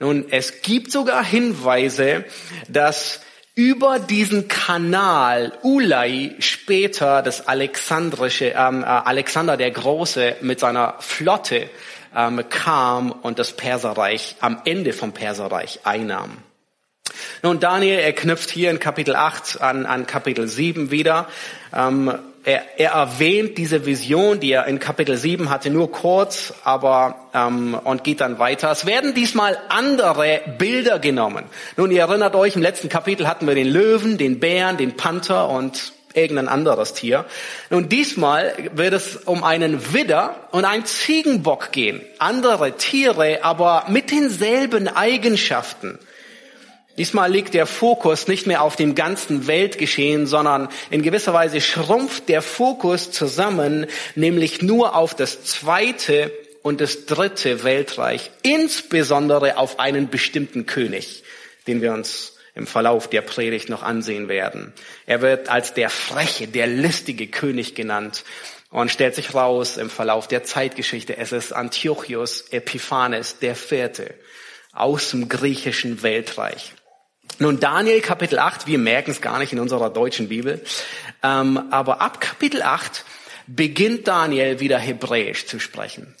Nun, 0.00 0.26
es 0.30 0.62
gibt 0.62 0.90
sogar 0.90 1.22
Hinweise, 1.22 2.24
dass 2.68 3.20
über 3.54 3.98
diesen 3.98 4.46
Kanal 4.46 5.52
Ulai 5.62 6.36
später 6.38 7.22
das 7.22 7.48
alexandrische 7.48 8.54
ähm, 8.56 8.82
äh, 8.82 8.86
Alexander 8.86 9.56
der 9.56 9.72
Große 9.72 10.36
mit 10.42 10.60
seiner 10.60 10.94
Flotte 11.00 11.68
ähm, 12.14 12.42
kam 12.48 13.10
und 13.10 13.38
das 13.38 13.52
Perserreich 13.52 14.36
am 14.40 14.60
Ende 14.64 14.92
vom 14.92 15.12
Perserreich 15.12 15.80
einnahm. 15.84 16.38
Nun, 17.42 17.60
Daniel, 17.60 17.98
er 17.98 18.12
knüpft 18.12 18.50
hier 18.50 18.70
in 18.70 18.78
Kapitel 18.78 19.16
8 19.16 19.60
an, 19.60 19.86
an 19.86 20.06
Kapitel 20.06 20.48
7 20.48 20.90
wieder. 20.90 21.26
Ähm, 21.74 22.12
er, 22.44 22.78
er 22.78 22.92
erwähnt 22.92 23.58
diese 23.58 23.84
Vision, 23.84 24.40
die 24.40 24.52
er 24.52 24.66
in 24.66 24.78
Kapitel 24.78 25.16
7 25.16 25.50
hatte, 25.50 25.70
nur 25.70 25.92
kurz, 25.92 26.54
aber 26.64 27.28
ähm, 27.34 27.74
und 27.74 28.04
geht 28.04 28.20
dann 28.20 28.38
weiter. 28.38 28.70
Es 28.70 28.86
werden 28.86 29.14
diesmal 29.14 29.58
andere 29.68 30.40
Bilder 30.56 30.98
genommen. 30.98 31.44
Nun, 31.76 31.90
ihr 31.90 32.00
erinnert 32.00 32.34
euch, 32.34 32.56
im 32.56 32.62
letzten 32.62 32.88
Kapitel 32.88 33.28
hatten 33.28 33.46
wir 33.46 33.54
den 33.54 33.68
Löwen, 33.68 34.18
den 34.18 34.40
Bären, 34.40 34.76
den 34.76 34.96
Panther 34.96 35.48
und 35.48 35.92
irgendein 36.14 36.48
anderes 36.48 36.94
Tier. 36.94 37.24
Nun, 37.70 37.88
diesmal 37.88 38.54
wird 38.74 38.94
es 38.94 39.16
um 39.16 39.44
einen 39.44 39.92
Widder 39.92 40.48
und 40.50 40.64
einen 40.64 40.84
Ziegenbock 40.84 41.72
gehen. 41.72 42.00
Andere 42.18 42.76
Tiere, 42.76 43.40
aber 43.42 43.84
mit 43.88 44.10
denselben 44.10 44.88
Eigenschaften. 44.88 45.98
Diesmal 46.96 47.30
liegt 47.30 47.54
der 47.54 47.66
Fokus 47.66 48.26
nicht 48.26 48.48
mehr 48.48 48.62
auf 48.62 48.74
dem 48.74 48.96
ganzen 48.96 49.46
Weltgeschehen, 49.46 50.26
sondern 50.26 50.68
in 50.90 51.02
gewisser 51.02 51.32
Weise 51.32 51.60
schrumpft 51.60 52.28
der 52.28 52.42
Fokus 52.42 53.12
zusammen, 53.12 53.86
nämlich 54.16 54.62
nur 54.62 54.96
auf 54.96 55.14
das 55.14 55.44
zweite 55.44 56.32
und 56.62 56.80
das 56.80 57.06
dritte 57.06 57.62
Weltreich, 57.62 58.32
insbesondere 58.42 59.58
auf 59.58 59.78
einen 59.78 60.08
bestimmten 60.08 60.66
König, 60.66 61.22
den 61.68 61.82
wir 61.82 61.92
uns 61.92 62.37
im 62.58 62.66
Verlauf 62.66 63.08
der 63.08 63.22
Predigt 63.22 63.68
noch 63.68 63.82
ansehen 63.82 64.28
werden. 64.28 64.72
Er 65.06 65.22
wird 65.22 65.48
als 65.48 65.74
der 65.74 65.88
freche, 65.88 66.48
der 66.48 66.66
listige 66.66 67.28
König 67.28 67.74
genannt 67.74 68.24
und 68.70 68.90
stellt 68.90 69.14
sich 69.14 69.34
raus 69.34 69.76
im 69.76 69.88
Verlauf 69.88 70.28
der 70.28 70.44
Zeitgeschichte. 70.44 71.16
Es 71.16 71.32
ist 71.32 71.52
Antiochus 71.52 72.48
Epiphanes 72.50 73.38
der 73.38 73.54
Vierte 73.54 74.14
aus 74.72 75.10
dem 75.10 75.28
griechischen 75.28 76.02
Weltreich. 76.02 76.74
Nun, 77.38 77.60
Daniel 77.60 78.00
Kapitel 78.00 78.38
8, 78.38 78.66
wir 78.66 78.78
merken 78.78 79.12
es 79.12 79.20
gar 79.20 79.38
nicht 79.38 79.52
in 79.52 79.60
unserer 79.60 79.90
deutschen 79.90 80.28
Bibel, 80.28 80.60
ähm, 81.22 81.68
aber 81.70 82.00
ab 82.00 82.20
Kapitel 82.20 82.62
8 82.62 83.04
beginnt 83.46 84.08
Daniel 84.08 84.60
wieder 84.60 84.78
Hebräisch 84.78 85.46
zu 85.46 85.60
sprechen. 85.60 86.14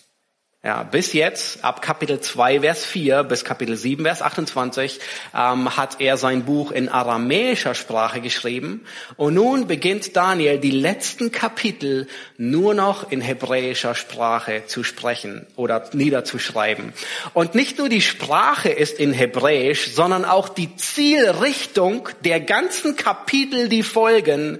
Ja, 0.64 0.82
bis 0.82 1.12
jetzt, 1.12 1.64
ab 1.64 1.82
Kapitel 1.82 2.20
2, 2.20 2.62
Vers 2.62 2.84
4 2.84 3.22
bis 3.22 3.44
Kapitel 3.44 3.76
7, 3.76 4.04
Vers 4.04 4.22
28, 4.22 4.98
ähm, 5.32 5.76
hat 5.76 6.00
er 6.00 6.16
sein 6.16 6.46
Buch 6.46 6.72
in 6.72 6.88
aramäischer 6.88 7.76
Sprache 7.76 8.20
geschrieben. 8.20 8.84
Und 9.16 9.34
nun 9.34 9.68
beginnt 9.68 10.16
Daniel 10.16 10.58
die 10.58 10.72
letzten 10.72 11.30
Kapitel 11.30 12.08
nur 12.38 12.74
noch 12.74 13.12
in 13.12 13.20
hebräischer 13.20 13.94
Sprache 13.94 14.64
zu 14.66 14.82
sprechen 14.82 15.46
oder 15.54 15.90
niederzuschreiben. 15.92 16.92
Und 17.34 17.54
nicht 17.54 17.78
nur 17.78 17.88
die 17.88 18.02
Sprache 18.02 18.70
ist 18.70 18.98
in 18.98 19.12
Hebräisch, 19.12 19.92
sondern 19.94 20.24
auch 20.24 20.48
die 20.48 20.74
Zielrichtung 20.74 22.08
der 22.24 22.40
ganzen 22.40 22.96
Kapitel, 22.96 23.68
die 23.68 23.84
folgen, 23.84 24.58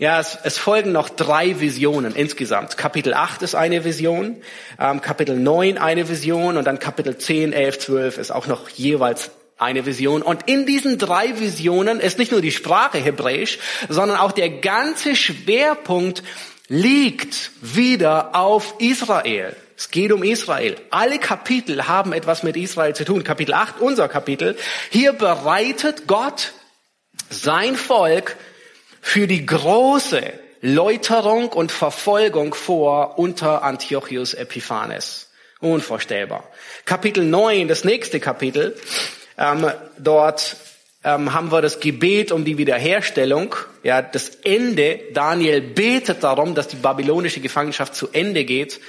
ja, 0.00 0.18
es, 0.18 0.38
es 0.44 0.56
folgen 0.56 0.92
noch 0.92 1.10
drei 1.10 1.60
Visionen 1.60 2.14
insgesamt. 2.14 2.78
Kapitel 2.78 3.12
8 3.12 3.42
ist 3.42 3.54
eine 3.54 3.84
Vision, 3.84 4.38
ähm, 4.78 5.02
Kapitel 5.02 5.36
9 5.36 5.76
eine 5.76 6.08
Vision 6.08 6.56
und 6.56 6.64
dann 6.64 6.78
Kapitel 6.78 7.18
10, 7.18 7.52
11, 7.52 7.78
12 7.80 8.18
ist 8.18 8.30
auch 8.30 8.46
noch 8.46 8.70
jeweils 8.70 9.30
eine 9.58 9.84
Vision. 9.84 10.22
Und 10.22 10.48
in 10.48 10.64
diesen 10.64 10.96
drei 10.96 11.38
Visionen 11.38 12.00
ist 12.00 12.18
nicht 12.18 12.32
nur 12.32 12.40
die 12.40 12.50
Sprache 12.50 12.96
Hebräisch, 12.96 13.58
sondern 13.90 14.16
auch 14.16 14.32
der 14.32 14.48
ganze 14.48 15.14
Schwerpunkt 15.14 16.22
liegt 16.68 17.50
wieder 17.60 18.34
auf 18.34 18.76
Israel. 18.78 19.54
Es 19.76 19.90
geht 19.90 20.12
um 20.12 20.22
Israel. 20.22 20.76
Alle 20.88 21.18
Kapitel 21.18 21.88
haben 21.88 22.14
etwas 22.14 22.42
mit 22.42 22.56
Israel 22.56 22.94
zu 22.94 23.04
tun. 23.04 23.22
Kapitel 23.22 23.52
8, 23.52 23.80
unser 23.80 24.08
Kapitel. 24.08 24.56
Hier 24.88 25.12
bereitet 25.12 26.06
Gott 26.06 26.54
sein 27.28 27.76
Volk 27.76 28.36
für 29.00 29.26
die 29.26 29.46
große 29.46 30.32
Läuterung 30.62 31.48
und 31.48 31.72
Verfolgung 31.72 32.54
vor 32.54 33.18
unter 33.18 33.62
Antiochus 33.62 34.34
Epiphanes. 34.34 35.30
Unvorstellbar. 35.60 36.44
Kapitel 36.84 37.24
9, 37.24 37.68
das 37.68 37.84
nächste 37.84 38.20
Kapitel, 38.20 38.76
ähm, 39.38 39.70
dort 39.98 40.56
ähm, 41.02 41.32
haben 41.32 41.50
wir 41.50 41.62
das 41.62 41.80
Gebet 41.80 42.32
um 42.32 42.44
die 42.44 42.58
Wiederherstellung, 42.58 43.54
ja, 43.82 44.02
das 44.02 44.36
Ende. 44.44 45.00
Daniel 45.12 45.60
betet 45.60 46.22
darum, 46.24 46.54
dass 46.54 46.68
die 46.68 46.76
babylonische 46.76 47.40
Gefangenschaft 47.40 47.94
zu 47.94 48.08
Ende 48.12 48.44
geht. 48.44 48.80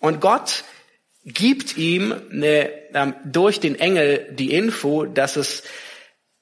Und 0.00 0.20
Gott 0.20 0.64
gibt 1.24 1.76
ihm 1.76 2.14
eine, 2.30 2.70
ähm, 2.94 3.14
durch 3.24 3.60
den 3.60 3.78
Engel 3.78 4.28
die 4.32 4.52
Info, 4.52 5.04
dass 5.04 5.36
es 5.36 5.62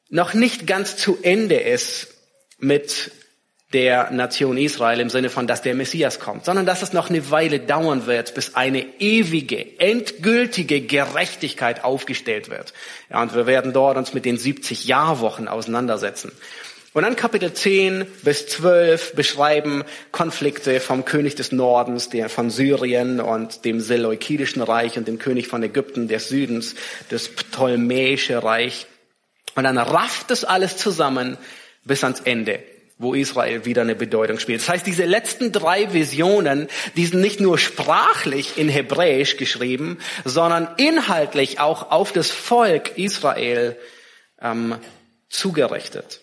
noch 0.09 0.35
nicht 0.35 0.67
ganz 0.67 0.97
zu 0.97 1.19
Ende 1.23 1.57
ist 1.57 2.16
mit 2.59 3.13
der 3.73 4.11
Nation 4.11 4.57
Israel 4.57 5.01
im 5.01 5.11
Sinne 5.11 5.29
von, 5.29 5.47
dass 5.47 5.61
der 5.61 5.75
Messias 5.75 6.21
kommt, 6.21 6.45
sondern 6.45 6.67
dass 6.67 6.83
es 6.83 6.93
noch 6.93 7.11
eine 7.11 7.31
Weile 7.31 7.59
dauern 7.59 8.07
wird, 8.07 8.35
bis 8.35 8.55
eine 8.55 8.87
ewige, 9.01 9.79
endgültige 9.81 10.81
Gerechtigkeit 10.81 11.85
aufgestellt 11.85 12.49
wird. 12.49 12.73
Ja, 13.11 13.21
und 13.23 13.35
wir 13.35 13.47
werden 13.47 13.73
dort 13.73 13.97
uns 13.97 14.15
mit 14.15 14.25
den 14.25 14.39
70 14.39 14.85
Jahrwochen 14.85 15.49
auseinandersetzen. 15.49 16.33
Und 16.97 17.03
dann 17.03 17.17
Kapitel 17.17 17.53
10 17.53 18.07
bis 18.23 18.47
12 18.47 19.15
beschreiben 19.15 19.85
Konflikte 20.13 20.81
vom 20.81 21.05
König 21.05 21.35
des 21.35 21.53
Nordens, 21.53 22.09
der 22.09 22.31
von 22.31 22.49
Syrien 22.49 23.21
und 23.21 23.67
dem 23.67 23.81
Seleukidischen 23.81 24.63
Reich 24.63 24.97
und 24.97 25.07
dem 25.07 25.19
König 25.19 25.49
von 25.49 25.63
Ägypten 25.63 26.09
des 26.09 26.31
Südens, 26.31 26.75
das 27.11 27.29
Ptolemäische 27.29 28.43
Reich. 28.43 28.87
Und 29.57 29.65
dann 29.65 29.77
rafft 29.77 30.31
es 30.31 30.45
alles 30.45 30.79
zusammen 30.79 31.37
bis 31.87 32.05
ans 32.05 32.21
Ende 32.21 32.63
wo 32.99 33.13
Israel 33.13 33.67
wieder 33.67 33.83
eine 33.83 33.95
Bedeutung 33.95 34.39
spielt. 34.39 34.63
Das 34.63 34.69
heißt, 34.71 34.87
diese 34.87 35.05
letzten 35.05 35.53
drei 35.53 35.93
Visionen, 35.93 36.67
die 36.97 37.05
sind 37.05 37.21
nicht 37.21 37.41
nur 37.41 37.59
sprachlich 37.59 38.57
in 38.57 38.71
Hebräisch 38.71 39.37
geschrieben, 39.37 39.99
sondern 40.25 40.69
inhaltlich 40.79 41.61
auch 41.61 41.91
auf 41.91 42.13
das 42.13 42.31
Volk 42.31 42.97
Israel 42.97 43.77
ähm, 44.41 44.77
zugerichtet. 45.29 46.21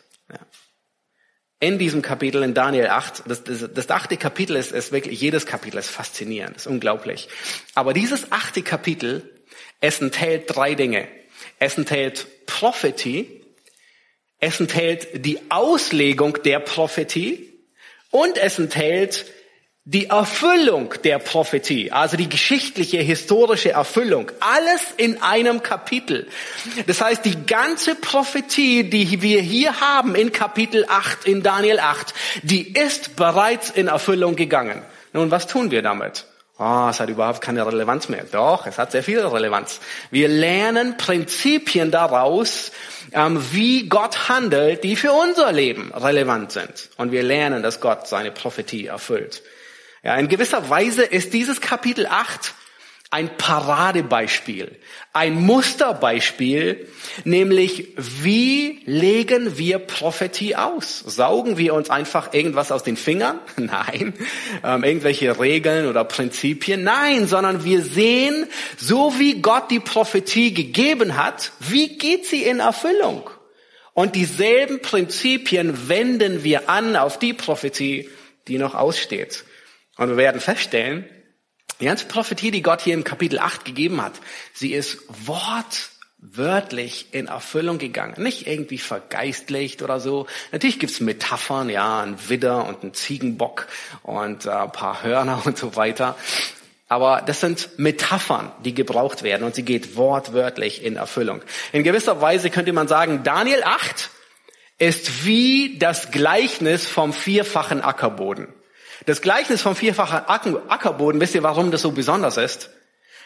In 1.60 1.80
diesem 1.80 2.02
Kapitel, 2.02 2.44
in 2.44 2.54
Daniel 2.54 2.88
8, 2.88 3.24
das, 3.26 3.44
das, 3.46 3.70
das 3.74 3.90
achte 3.90 4.18
Kapitel 4.18 4.58
ist, 4.58 4.74
ist 4.74 4.92
wirklich, 4.92 5.22
jedes 5.22 5.46
Kapitel 5.46 5.78
ist 5.78 5.90
faszinierend, 5.90 6.58
ist 6.58 6.68
unglaublich. 6.68 7.30
Aber 7.74 7.94
dieses 7.94 8.34
achte 8.34 8.64
Kapitel, 8.64 9.30
es 9.80 10.02
enthält 10.02 10.54
drei 10.54 10.76
Dinge. 10.76 11.08
Es 11.60 11.78
enthält 11.78 12.46
Prophetie, 12.48 13.43
es 14.44 14.60
enthält 14.60 15.26
die 15.26 15.40
Auslegung 15.50 16.38
der 16.44 16.60
Prophetie 16.60 17.50
und 18.12 18.38
es 18.38 18.60
enthält 18.60 19.26
die 19.86 20.08
Erfüllung 20.08 20.94
der 21.04 21.20
Prophetie, 21.20 21.92
also 21.92 22.18
die 22.18 22.28
geschichtliche, 22.28 22.98
historische 22.98 23.72
Erfüllung. 23.72 24.32
Alles 24.42 24.82
in 24.98 25.22
einem 25.22 25.64
Kapitel. 25.64 26.28
Das 26.88 27.02
heißt, 27.02 27.24
die 27.24 27.46
ganze 27.46 27.96
Prophetie, 27.96 28.90
die 28.90 29.22
wir 29.22 29.42
hier 29.42 29.80
haben 29.80 30.16
in 30.16 30.34
Kapitel 30.34 30.86
8, 30.88 31.26
in 31.26 31.42
Daniel 31.42 31.80
8, 31.80 32.14
die 32.44 32.78
ist 32.78 33.16
bereits 33.16 33.72
in 33.72 33.88
Erfüllung 33.88 34.36
gegangen. 34.36 34.82
Nun, 35.14 35.32
was 35.32 35.48
tun 35.48 35.72
wir 35.72 35.82
damit? 35.82 36.26
Oh, 36.60 36.88
es 36.90 37.00
hat 37.00 37.10
überhaupt 37.10 37.42
keine 37.42 37.66
Relevanz 37.66 38.10
mehr. 38.10 38.26
Doch, 38.32 38.68
es 38.68 38.78
hat 38.78 38.92
sehr 38.92 39.04
viel 39.04 39.20
Relevanz. 39.20 39.80
Wir 40.12 40.28
lernen 40.28 40.98
Prinzipien 40.98 41.90
daraus, 41.90 42.72
ähm, 43.12 43.44
wie 43.52 43.90
Gott 43.90 44.30
handelt, 44.30 44.84
die 44.84 44.96
für 44.96 45.12
unser 45.12 45.52
Leben 45.52 45.92
relevant 45.94 46.52
sind. 46.52 46.90
Und 46.98 47.12
wir 47.12 47.24
lernen, 47.24 47.64
dass 47.64 47.80
Gott 47.80 48.08
seine 48.08 48.32
Prophetie 48.32 48.86
erfüllt. 48.86 49.42
Ja, 50.04 50.16
in 50.16 50.28
gewisser 50.28 50.70
Weise 50.70 51.04
ist 51.04 51.34
dieses 51.34 51.60
Kapitel 51.60 52.06
8 52.06 52.54
ein 53.14 53.38
Paradebeispiel, 53.38 54.76
ein 55.14 55.36
Musterbeispiel, 55.36 56.90
nämlich 57.26 57.90
wie 57.96 58.82
legen 58.86 59.56
wir 59.60 59.78
Prophetie 59.78 60.56
aus? 60.56 60.98
Saugen 60.98 61.60
wir 61.60 61.76
uns 61.76 61.92
einfach 61.92 62.34
irgendwas 62.34 62.72
aus 62.72 62.82
den 62.82 62.98
Fingern? 62.98 63.38
Nein. 63.58 64.16
Ähm, 64.64 64.84
irgendwelche 64.84 65.40
Regeln 65.40 65.88
oder 65.88 66.06
Prinzipien? 66.06 66.84
Nein, 66.84 67.28
sondern 67.28 67.64
wir 67.64 67.84
sehen, 67.84 68.48
so 68.78 69.14
wie 69.20 69.44
Gott 69.44 69.70
die 69.70 69.80
Prophetie 69.80 70.52
gegeben 70.52 71.16
hat, 71.16 71.52
wie 71.60 72.00
geht 72.00 72.26
sie 72.26 72.42
in 72.42 72.62
Erfüllung? 72.62 73.30
Und 73.94 74.16
dieselben 74.16 74.82
Prinzipien 74.82 75.88
wenden 75.88 76.44
wir 76.44 76.68
an 76.68 76.96
auf 76.96 77.20
die 77.20 77.34
Prophetie, 77.34 78.10
die 78.48 78.58
noch 78.58 78.74
aussteht. 78.74 79.44
Und 79.98 80.10
wir 80.10 80.18
werden 80.18 80.42
feststellen, 80.42 81.06
die 81.84 81.90
ganze 81.90 82.06
Prophetie, 82.06 82.50
die 82.50 82.62
Gott 82.62 82.80
hier 82.82 82.94
im 82.94 83.04
Kapitel 83.04 83.40
8 83.40 83.66
gegeben 83.66 84.02
hat, 84.02 84.14
sie 84.54 84.72
ist 84.72 85.00
wortwörtlich 85.26 87.08
in 87.12 87.28
Erfüllung 87.28 87.78
gegangen. 87.78 88.14
Nicht 88.24 88.48
irgendwie 88.48 88.78
vergeistlicht 88.78 89.82
oder 89.82 90.00
so. 90.00 90.26
Natürlich 90.54 90.80
gibt's 90.80 91.02
Metaphern, 91.02 91.70
ja, 91.70 92.00
ein 92.02 92.30
Widder 92.30 92.66
und 92.66 92.84
ein 92.84 92.94
Ziegenbock 92.94 93.68
und 94.02 94.46
äh, 94.46 94.50
ein 94.52 94.72
paar 94.72 95.04
Hörner 95.04 95.42
und 95.44 95.58
so 95.58 95.76
weiter. 95.76 96.16
Aber 96.88 97.22
das 97.22 97.42
sind 97.42 97.78
Metaphern, 97.78 98.54
die 98.64 98.74
gebraucht 98.74 99.24
werden 99.24 99.44
und 99.44 99.54
sie 99.54 99.64
geht 99.64 99.98
wortwörtlich 99.98 100.86
in 100.86 100.96
Erfüllung. 100.96 101.42
In 101.74 101.84
gewisser 101.84 102.22
Weise 102.22 102.50
könnte 102.50 102.72
man 102.72 102.88
sagen, 102.88 103.24
Daniel 103.24 103.62
8 103.62 104.10
ist 104.78 105.26
wie 105.26 105.78
das 105.80 106.12
Gleichnis 106.12 106.88
vom 106.88 107.12
vierfachen 107.12 107.82
Ackerboden. 107.82 108.48
Das 109.06 109.22
Gleichnis 109.22 109.62
vom 109.62 109.76
vierfachen 109.76 110.22
Ackerboden, 110.28 111.20
wisst 111.20 111.36
ihr, 111.36 111.44
warum 111.44 111.72
das 111.72 111.82
so 111.82 111.92
besonders 111.92 112.38
ist? 112.38 112.70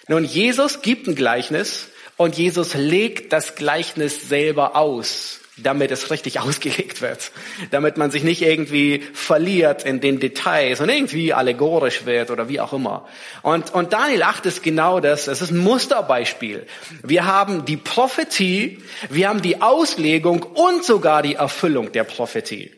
Nun, 0.08 0.24
Jesus 0.24 0.82
gibt 0.82 1.08
ein 1.08 1.16
Gleichnis 1.16 1.90
und 2.16 2.38
Jesus 2.38 2.74
legt 2.74 3.34
das 3.34 3.56
Gleichnis 3.56 4.28
selber 4.30 4.76
aus, 4.76 5.42
damit 5.58 5.92
es 5.92 6.10
richtig 6.10 6.40
ausgelegt 6.40 7.02
wird, 7.02 7.32
damit 7.72 7.98
man 7.98 8.10
sich 8.10 8.24
nicht 8.24 8.42
irgendwie 8.42 9.04
verliert 9.14 9.84
in 9.84 10.00
den 10.00 10.20
Details 10.20 10.80
und 10.80 10.90
irgendwie 10.90 11.34
allegorisch 11.34 12.06
wird 12.06 12.32
oder 12.32 12.50
wie 12.50 12.60
auch 12.60 12.74
immer. 12.74 13.06
Und, 13.44 13.74
und 13.74 13.94
Daniel 13.94 14.24
8 14.24 14.46
ist 14.46 14.64
genau 14.64 15.00
das, 15.00 15.28
es 15.28 15.42
ist 15.42 15.52
ein 15.52 15.58
Musterbeispiel. 15.58 16.66
Wir 17.04 17.26
haben 17.26 17.66
die 17.66 17.78
Prophetie, 17.78 18.82
wir 19.10 19.30
haben 19.30 19.42
die 19.42 19.62
Auslegung 19.62 20.42
und 20.42 20.86
sogar 20.86 21.22
die 21.22 21.36
Erfüllung 21.36 21.92
der 21.92 22.06
Prophetie. 22.06 22.74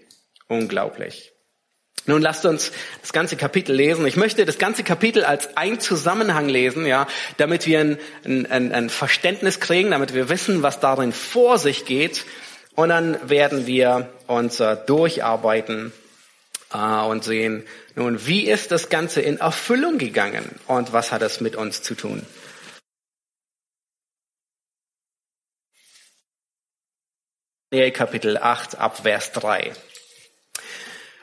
Unglaublich. 0.48 1.32
Nun 2.06 2.22
lasst 2.22 2.46
uns 2.46 2.72
das 3.02 3.14
ganze 3.14 3.36
Kapitel 3.36 3.76
lesen. 3.76 4.06
Ich 4.08 4.16
möchte 4.16 4.46
das 4.46 4.58
ganze 4.58 4.84
Kapitel 4.84 5.24
als 5.24 5.58
ein 5.58 5.80
Zusammenhang 5.80 6.50
lesen, 6.50 6.86
ja, 6.86 7.08
damit 7.38 7.68
wir 7.68 7.80
ein, 7.80 8.00
ein, 8.24 8.72
ein 8.72 8.90
Verständnis 8.90 9.60
kriegen, 9.60 9.92
damit 9.92 10.14
wir 10.14 10.30
wissen, 10.30 10.64
was 10.64 10.80
darin 10.80 11.14
vor 11.14 11.60
sich 11.60 11.86
geht. 11.86 12.26
Und 12.76 12.90
dann 12.90 13.30
werden 13.30 13.68
wir 13.68 14.10
uns 14.28 14.60
äh, 14.60 14.78
durcharbeiten 14.88 15.92
äh, 16.74 16.78
und 16.78 17.24
sehen, 17.24 17.66
nun, 17.96 18.26
wie 18.26 18.50
ist 18.50 18.72
das 18.72 18.90
Ganze 18.90 19.22
in 19.22 19.38
Erfüllung 19.38 19.98
gegangen 19.98 20.56
und 20.68 20.94
was 20.94 21.12
hat 21.12 21.22
es 21.22 21.42
mit 21.42 21.56
uns 21.56 21.82
zu 21.82 21.96
tun? 21.96 22.26
Kapitel 27.94 28.38
8 28.38 28.80
ab 28.80 29.04
Vers 29.04 29.32
3. 29.34 29.74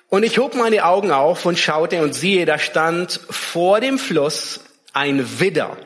Und 0.08 0.22
ich 0.22 0.38
hob 0.38 0.54
meine 0.54 0.84
Augen 0.84 1.10
auf 1.10 1.44
und 1.46 1.58
schaute 1.58 2.02
und 2.02 2.14
siehe, 2.14 2.46
da 2.46 2.58
stand 2.58 3.20
vor 3.28 3.80
dem 3.80 3.98
Fluss 3.98 4.60
ein 4.92 5.40
Widder. 5.40 5.76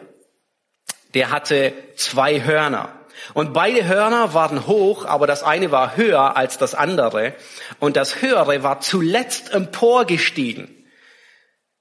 Der 1.14 1.30
hatte 1.30 1.72
zwei 1.96 2.44
Hörner. 2.44 2.92
Und 3.34 3.52
beide 3.52 3.86
Hörner 3.86 4.34
waren 4.34 4.66
hoch, 4.66 5.04
aber 5.04 5.26
das 5.26 5.42
eine 5.42 5.70
war 5.70 5.96
höher 5.96 6.36
als 6.36 6.58
das 6.58 6.74
andere. 6.74 7.34
Und 7.78 7.96
das 7.96 8.22
höhere 8.22 8.62
war 8.62 8.80
zuletzt 8.80 9.52
emporgestiegen. 9.52 10.76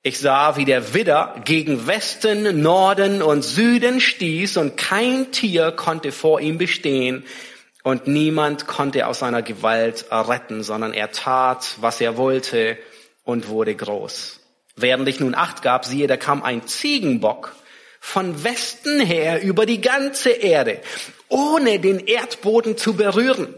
Ich 0.01 0.19
sah, 0.19 0.55
wie 0.55 0.65
der 0.65 0.93
Widder 0.93 1.35
gegen 1.43 1.85
Westen, 1.85 2.61
Norden 2.61 3.21
und 3.21 3.43
Süden 3.43 3.99
stieß 3.99 4.55
und 4.57 4.77
kein 4.77 5.31
Tier 5.31 5.71
konnte 5.71 6.13
vor 6.13 6.39
ihm 6.39 6.57
bestehen, 6.57 7.25
und 7.83 8.07
niemand 8.07 8.67
konnte 8.67 9.07
aus 9.07 9.19
seiner 9.19 9.41
Gewalt 9.41 10.05
retten, 10.11 10.63
sondern 10.63 10.93
er 10.93 11.11
tat, 11.11 11.75
was 11.79 12.01
er 12.01 12.17
wollte 12.17 12.77
und 13.23 13.47
wurde 13.47 13.75
groß. 13.75 14.39
Während 14.75 15.07
ich 15.07 15.19
nun 15.19 15.35
Acht 15.35 15.61
gab, 15.61 15.85
siehe, 15.85 16.07
da 16.07 16.17
kam 16.17 16.43
ein 16.43 16.67
Ziegenbock 16.67 17.53
von 17.99 18.43
Westen 18.43 18.99
her 18.99 19.41
über 19.41 19.65
die 19.65 19.81
ganze 19.81 20.29
Erde, 20.29 20.81
ohne 21.27 21.79
den 21.79 21.99
Erdboden 21.99 22.77
zu 22.77 22.93
berühren. 22.93 23.53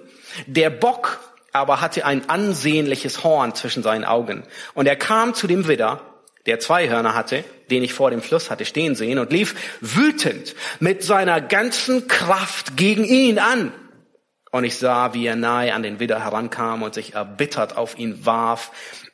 Der 0.47 0.69
Bock 0.69 1.19
aber 1.51 1.81
hatte 1.81 2.05
ein 2.05 2.29
ansehnliches 2.29 3.23
Horn 3.23 3.53
zwischen 3.55 3.83
seinen 3.83 4.05
Augen. 4.05 4.43
Und 4.73 4.87
er 4.87 4.95
kam 4.95 5.33
zu 5.33 5.47
dem 5.47 5.67
Widder, 5.67 6.01
der 6.45 6.59
zwei 6.59 6.89
Hörner 6.89 7.13
hatte, 7.13 7.43
den 7.69 7.83
ich 7.83 7.93
vor 7.93 8.09
dem 8.09 8.21
Fluss 8.21 8.49
hatte 8.49 8.65
stehen 8.65 8.95
sehen, 8.95 9.19
und 9.19 9.31
lief 9.31 9.55
wütend 9.79 10.55
mit 10.79 11.03
seiner 11.03 11.41
ganzen 11.41 12.07
Kraft 12.07 12.77
gegen 12.77 13.03
ihn 13.03 13.37
an. 13.37 13.73
Und 14.51 14.65
ich 14.65 14.77
sah, 14.77 15.13
wie 15.13 15.25
er 15.25 15.37
nahe 15.37 15.73
an 15.73 15.81
den 15.81 15.99
Widder 15.99 16.23
herankam 16.23 16.83
und 16.83 16.93
sich 16.93 17.13
erbittert 17.13 17.77
auf 17.77 17.97
ihn 17.97 18.25
warf 18.25 18.71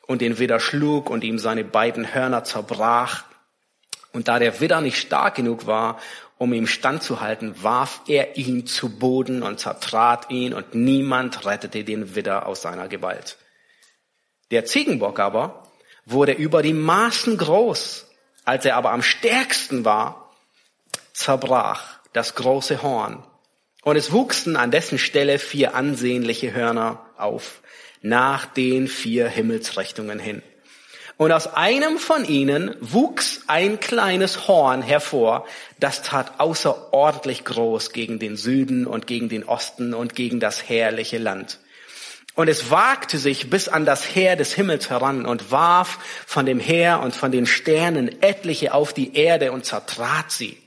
und 0.08 0.22
den 0.22 0.40
Widder 0.40 0.60
schlug 0.60 1.12
und 1.12 1.24
ihm 1.24 1.38
seine 1.38 1.64
beiden 1.64 2.14
Hörner 2.14 2.44
zerbrach. 2.44 3.24
Und 4.14 4.28
da 4.28 4.40
der 4.40 4.60
Widder 4.60 4.82
nicht 4.82 5.00
stark 5.00 5.36
genug 5.36 5.68
war, 5.68 6.00
um 6.40 6.54
ihm 6.54 6.66
standzuhalten, 6.66 7.62
warf 7.64 8.02
er 8.08 8.36
ihn 8.36 8.66
zu 8.66 8.98
Boden 8.98 9.44
und 9.44 9.60
zertrat 9.60 10.32
ihn 10.32 10.54
und 10.54 10.74
niemand 10.74 11.46
rettete 11.46 11.84
den 11.84 12.16
Widder 12.16 12.48
aus 12.48 12.64
seiner 12.64 12.88
Gewalt. 12.88 13.38
Der 14.50 14.66
Ziegenbock 14.66 15.20
aber 15.20 15.68
wurde 16.06 16.32
über 16.32 16.64
die 16.64 16.74
Maßen 16.74 17.38
groß. 17.38 18.08
Als 18.44 18.66
er 18.66 18.76
aber 18.76 18.92
am 18.92 19.04
stärksten 19.04 19.86
war, 19.86 20.32
zerbrach 21.14 22.00
das 22.14 22.34
große 22.34 22.82
Horn 22.82 23.24
und 23.88 23.96
es 23.96 24.12
wuchsen 24.12 24.58
an 24.58 24.70
dessen 24.70 24.98
Stelle 24.98 25.40
vier 25.40 25.74
ansehnliche 25.74 26.54
Hörner 26.54 27.06
auf, 27.16 27.62
nach 28.02 28.46
den 28.46 28.90
vier 28.90 29.30
Himmelsrichtungen 29.30 30.20
hin. 30.20 30.42
Und 31.16 31.32
aus 31.32 31.54
einem 31.54 31.98
von 31.98 32.26
ihnen 32.26 32.76
wuchs 32.82 33.44
ein 33.48 33.80
kleines 33.80 34.50
Horn 34.50 34.82
hervor, 34.82 35.48
das 35.80 36.02
tat 36.02 36.42
außerordentlich 36.42 37.46
groß 37.46 37.94
gegen 37.94 38.20
den 38.20 38.36
Süden 38.36 38.88
und 38.88 39.08
gegen 39.08 39.30
den 39.30 39.46
Osten 39.46 39.94
und 39.94 40.16
gegen 40.16 40.42
das 40.42 40.68
herrliche 40.68 41.18
Land. 41.18 41.60
Und 42.36 42.50
es 42.50 42.70
wagte 42.70 43.18
sich 43.18 43.50
bis 43.50 43.70
an 43.70 43.86
das 43.86 44.04
Heer 44.04 44.36
des 44.36 44.54
Himmels 44.54 44.90
heran 44.90 45.26
und 45.26 45.50
warf 45.50 45.98
von 46.26 46.46
dem 46.46 46.60
Heer 46.60 47.00
und 47.00 47.16
von 47.16 47.32
den 47.32 47.46
Sternen 47.46 48.22
etliche 48.22 48.74
auf 48.74 48.92
die 48.92 49.16
Erde 49.16 49.54
und 49.54 49.64
zertrat 49.64 50.30
sie. 50.30 50.58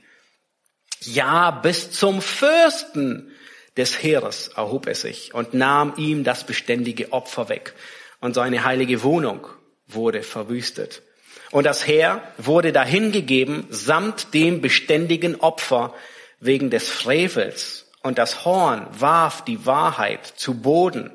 Ja, 1.03 1.51
bis 1.51 1.91
zum 1.91 2.21
Fürsten 2.21 3.31
des 3.77 4.03
Heeres 4.03 4.49
erhob 4.49 4.87
er 4.87 4.95
sich 4.95 5.33
und 5.33 5.53
nahm 5.53 5.93
ihm 5.97 6.23
das 6.23 6.45
beständige 6.45 7.11
Opfer 7.11 7.49
weg. 7.49 7.73
Und 8.19 8.35
seine 8.35 8.63
heilige 8.63 9.01
Wohnung 9.01 9.47
wurde 9.87 10.21
verwüstet. 10.21 11.01
Und 11.49 11.65
das 11.65 11.87
Heer 11.87 12.21
wurde 12.37 12.71
dahingegeben 12.71 13.65
samt 13.69 14.33
dem 14.33 14.61
beständigen 14.61 15.39
Opfer 15.39 15.93
wegen 16.39 16.69
des 16.69 16.87
Frevels. 16.89 17.89
Und 18.03 18.17
das 18.17 18.45
Horn 18.45 18.87
warf 18.91 19.43
die 19.43 19.65
Wahrheit 19.65 20.25
zu 20.25 20.61
Boden. 20.61 21.11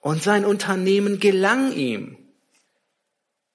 Und 0.00 0.22
sein 0.22 0.44
Unternehmen 0.44 1.20
gelang 1.20 1.72
ihm. 1.72 2.16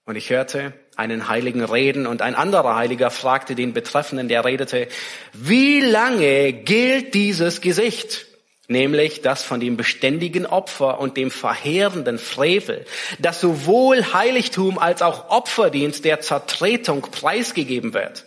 Und 0.06 0.16
ich 0.18 0.30
hörte 0.30 0.74
einen 0.96 1.28
Heiligen 1.28 1.64
reden 1.64 2.08
und 2.08 2.22
ein 2.22 2.36
anderer 2.36 2.76
Heiliger 2.76 3.12
fragte 3.12 3.56
den 3.56 3.74
Betreffenden, 3.74 4.28
der 4.28 4.46
redete, 4.46 4.88
wie 5.34 5.80
lange 5.80 6.54
gilt 6.54 7.14
dieses 7.14 7.62
Gesicht? 7.62 8.28
Nämlich 8.68 9.22
das 9.22 9.44
von 9.44 9.60
dem 9.60 9.76
beständigen 9.76 10.46
Opfer 10.46 11.00
und 11.00 11.18
dem 11.18 11.32
verheerenden 11.32 12.18
Frevel, 12.18 12.86
das 13.20 13.42
sowohl 13.42 14.14
Heiligtum 14.14 14.80
als 14.80 15.02
auch 15.02 15.30
Opferdienst 15.30 16.06
der 16.06 16.22
Zertretung 16.22 17.02
preisgegeben 17.02 17.94
wird. 17.94 18.26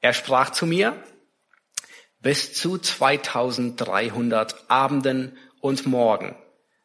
Er 0.00 0.12
sprach 0.12 0.50
zu 0.50 0.66
mir, 0.66 1.02
bis 2.20 2.52
zu 2.52 2.76
2300 2.76 4.68
Abenden 4.68 5.38
und 5.60 5.86
Morgen. 5.86 6.36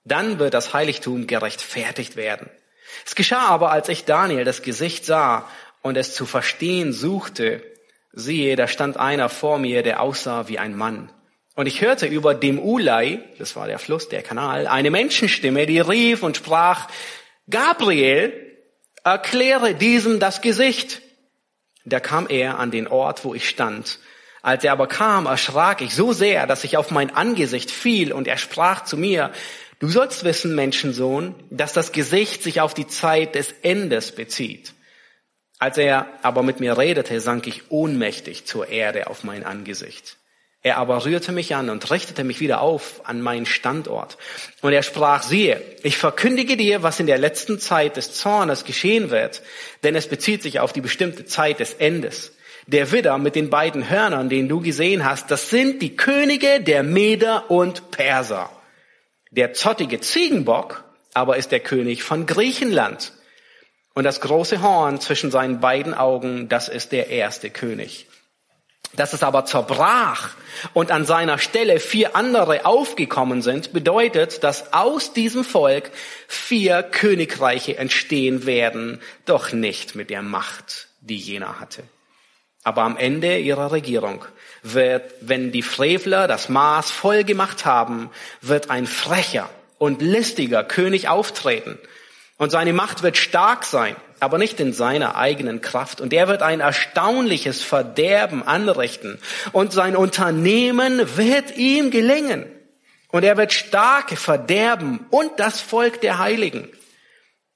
Dann 0.04 0.40
wird 0.40 0.54
das 0.54 0.74
Heiligtum 0.74 1.28
gerechtfertigt 1.28 2.16
werden. 2.16 2.50
Es 3.06 3.15
geschah 3.15 3.47
aber, 3.47 3.71
als 3.71 3.89
ich 3.89 4.06
Daniel 4.06 4.43
das 4.43 4.62
Gesicht 4.62 5.06
sah 5.06 5.47
und 5.82 5.97
es 5.97 6.13
zu 6.13 6.25
verstehen 6.25 6.93
suchte, 6.93 7.63
siehe, 8.13 8.56
da 8.56 8.67
stand 8.67 8.97
einer 8.97 9.30
vor 9.30 9.58
mir, 9.58 9.84
der 9.84 10.01
aussah 10.01 10.47
wie 10.47 10.60
ein 10.60 10.75
Mann. 10.75 11.12
Und 11.56 11.65
ich 11.67 11.82
hörte 11.82 12.06
über 12.06 12.34
dem 12.34 12.60
Ulai, 12.60 13.19
das 13.38 13.56
war 13.56 13.67
der 13.67 13.80
Fluss, 13.80 14.10
der 14.10 14.23
Kanal, 14.23 14.67
eine 14.67 14.89
Menschenstimme, 14.91 15.65
die 15.65 15.80
rief 15.80 16.23
und 16.23 16.38
sprach, 16.38 16.88
Gabriel, 17.49 18.34
erkläre 19.04 19.75
diesem 19.75 20.19
das 20.19 20.41
Gesicht. 20.41 21.01
Da 21.84 21.99
kam 21.99 22.27
er 22.30 22.60
an 22.60 22.71
den 22.71 22.88
Ort, 22.88 23.25
wo 23.25 23.34
ich 23.34 23.49
stand. 23.49 23.99
Als 24.41 24.63
er 24.63 24.71
aber 24.71 24.88
kam, 24.88 25.25
erschrak 25.25 25.82
ich 25.82 25.93
so 25.93 26.13
sehr, 26.13 26.47
dass 26.47 26.63
ich 26.63 26.77
auf 26.77 26.89
mein 26.89 27.15
Angesicht 27.15 27.69
fiel 27.69 28.12
und 28.12 28.27
er 28.27 28.38
sprach 28.38 28.84
zu 28.86 28.97
mir, 28.97 29.32
du 29.82 29.89
sollst 29.89 30.24
wissen, 30.24 30.56
Menschensohn, 30.56 31.36
dass 31.50 31.74
das 31.74 31.91
Gesicht 31.91 32.41
sich 32.44 32.62
auf 32.62 32.74
die 32.74 32.88
Zeit 32.88 33.36
des 33.36 33.54
Endes 33.62 34.13
bezieht. 34.13 34.74
Als 35.60 35.78
er 35.78 36.08
aber 36.24 36.41
mit 36.41 36.60
mir 36.60 36.78
redete, 36.78 37.20
sank 37.20 37.46
ich 37.48 37.70
ohnmächtig 37.70 38.46
zur 38.46 38.70
Erde 38.70 39.08
auf 39.08 39.24
mein 39.24 39.44
Angesicht. 39.44 40.17
Er 40.63 40.78
aber 40.78 41.06
rührte 41.06 41.32
mich 41.32 41.56
an 41.56 41.72
und 41.72 41.89
richtete 41.89 42.24
mich 42.24 42.39
wieder 42.39 42.62
auf 42.62 43.02
an 43.06 43.20
meinen 43.20 43.48
Standort. 43.48 44.17
Und 44.62 44.74
er 44.74 44.84
sprach, 44.84 45.24
siehe, 45.24 45.60
ich 45.82 45.98
verkündige 45.98 46.56
dir, 46.56 46.84
was 46.84 47.00
in 47.00 47.08
der 47.08 47.17
letzten 47.17 47.60
Zeit 47.60 47.98
des 47.98 48.13
Zornes 48.13 48.63
geschehen 48.63 49.10
wird, 49.10 49.41
denn 49.84 49.96
es 49.96 50.08
bezieht 50.08 50.44
sich 50.44 50.60
auf 50.60 50.72
die 50.72 50.82
bestimmte 50.82 51.26
Zeit 51.26 51.60
des 51.60 51.74
Endes. 51.74 52.34
Der 52.67 52.91
Widder 52.91 53.17
mit 53.17 53.36
den 53.36 53.50
beiden 53.50 53.89
Hörnern, 53.89 54.30
den 54.30 54.48
du 54.48 54.62
gesehen 54.62 55.04
hast, 55.04 55.32
das 55.32 55.50
sind 55.50 55.82
die 55.82 55.96
Könige 55.96 56.62
der 56.62 56.84
Meder 56.84 57.50
und 57.50 57.89
Perser. 57.89 58.52
Der 59.32 59.54
zottige 59.54 60.02
Ziegenbock 60.02 60.84
aber 61.13 61.38
ist 61.38 61.52
der 61.52 61.60
König 61.60 62.04
von 62.04 62.26
Griechenland. 62.26 63.13
Und 63.94 64.04
das 64.04 64.22
große 64.22 64.62
Horn 64.62 65.02
zwischen 65.02 65.32
seinen 65.32 65.60
beiden 65.60 65.94
Augen, 65.94 66.48
das 66.48 66.70
ist 66.70 66.91
der 66.91 67.10
erste 67.10 67.50
König. 67.50 68.08
Dass 68.94 69.13
es 69.13 69.24
aber 69.24 69.46
zerbrach 69.46 70.32
und 70.74 70.91
an 70.91 71.06
seiner 71.06 71.38
Stelle 71.38 71.80
vier 71.80 72.15
andere 72.15 72.65
aufgekommen 72.65 73.41
sind, 73.41 73.72
bedeutet, 73.72 74.44
dass 74.44 74.74
aus 74.74 75.13
diesem 75.13 75.46
Volk 75.46 75.91
vier 76.28 76.84
Königreiche 76.84 77.78
entstehen 77.78 78.46
werden, 78.46 79.02
doch 79.26 79.54
nicht 79.54 79.96
mit 79.96 80.10
der 80.10 80.22
Macht, 80.22 80.88
die 81.00 81.17
jener 81.17 81.60
hatte. 81.60 81.84
Aber 82.63 82.84
am 82.84 82.97
Ende 82.97 83.39
ihrer 83.39 83.71
Regierung 83.71 84.26
wird, 84.63 85.13
wenn 85.21 85.52
die 85.52 85.63
Frevler 85.63 86.28
das 86.28 86.50
Maß 86.50 86.91
voll 86.91 87.24
gemacht 87.24 87.65
haben, 87.65 88.10
wird 88.41 88.69
ein 88.69 88.86
frecher 88.86 89.50
und 89.78 90.02
listiger 90.02 90.63
König 90.63 91.08
auftreten. 91.08 91.80
Und 92.38 92.52
seine 92.52 92.74
Macht 92.74 93.04
wird 93.04 93.17
stark 93.17 93.65
sein 93.65 93.95
aber 94.21 94.38
nicht 94.38 94.60
in 94.60 94.71
seiner 94.71 95.15
eigenen 95.15 95.62
Kraft. 95.62 96.00
Und 96.00 96.13
er 96.13 96.28
wird 96.28 96.43
ein 96.43 96.60
erstaunliches 96.60 97.63
Verderben 97.63 98.43
anrichten. 98.43 99.19
Und 99.52 99.74
sein 99.74 99.95
Unternehmen 99.95 101.17
wird 101.17 101.58
ihm 101.58 101.89
gelingen. 101.89 102.45
Und 103.10 103.24
er 103.24 103.36
wird 103.36 103.52
stark 103.52 104.12
verderben 104.12 105.08
und 105.10 105.32
das 105.38 105.60
Volk 105.60 106.02
der 106.02 106.19
Heiligen. 106.19 106.69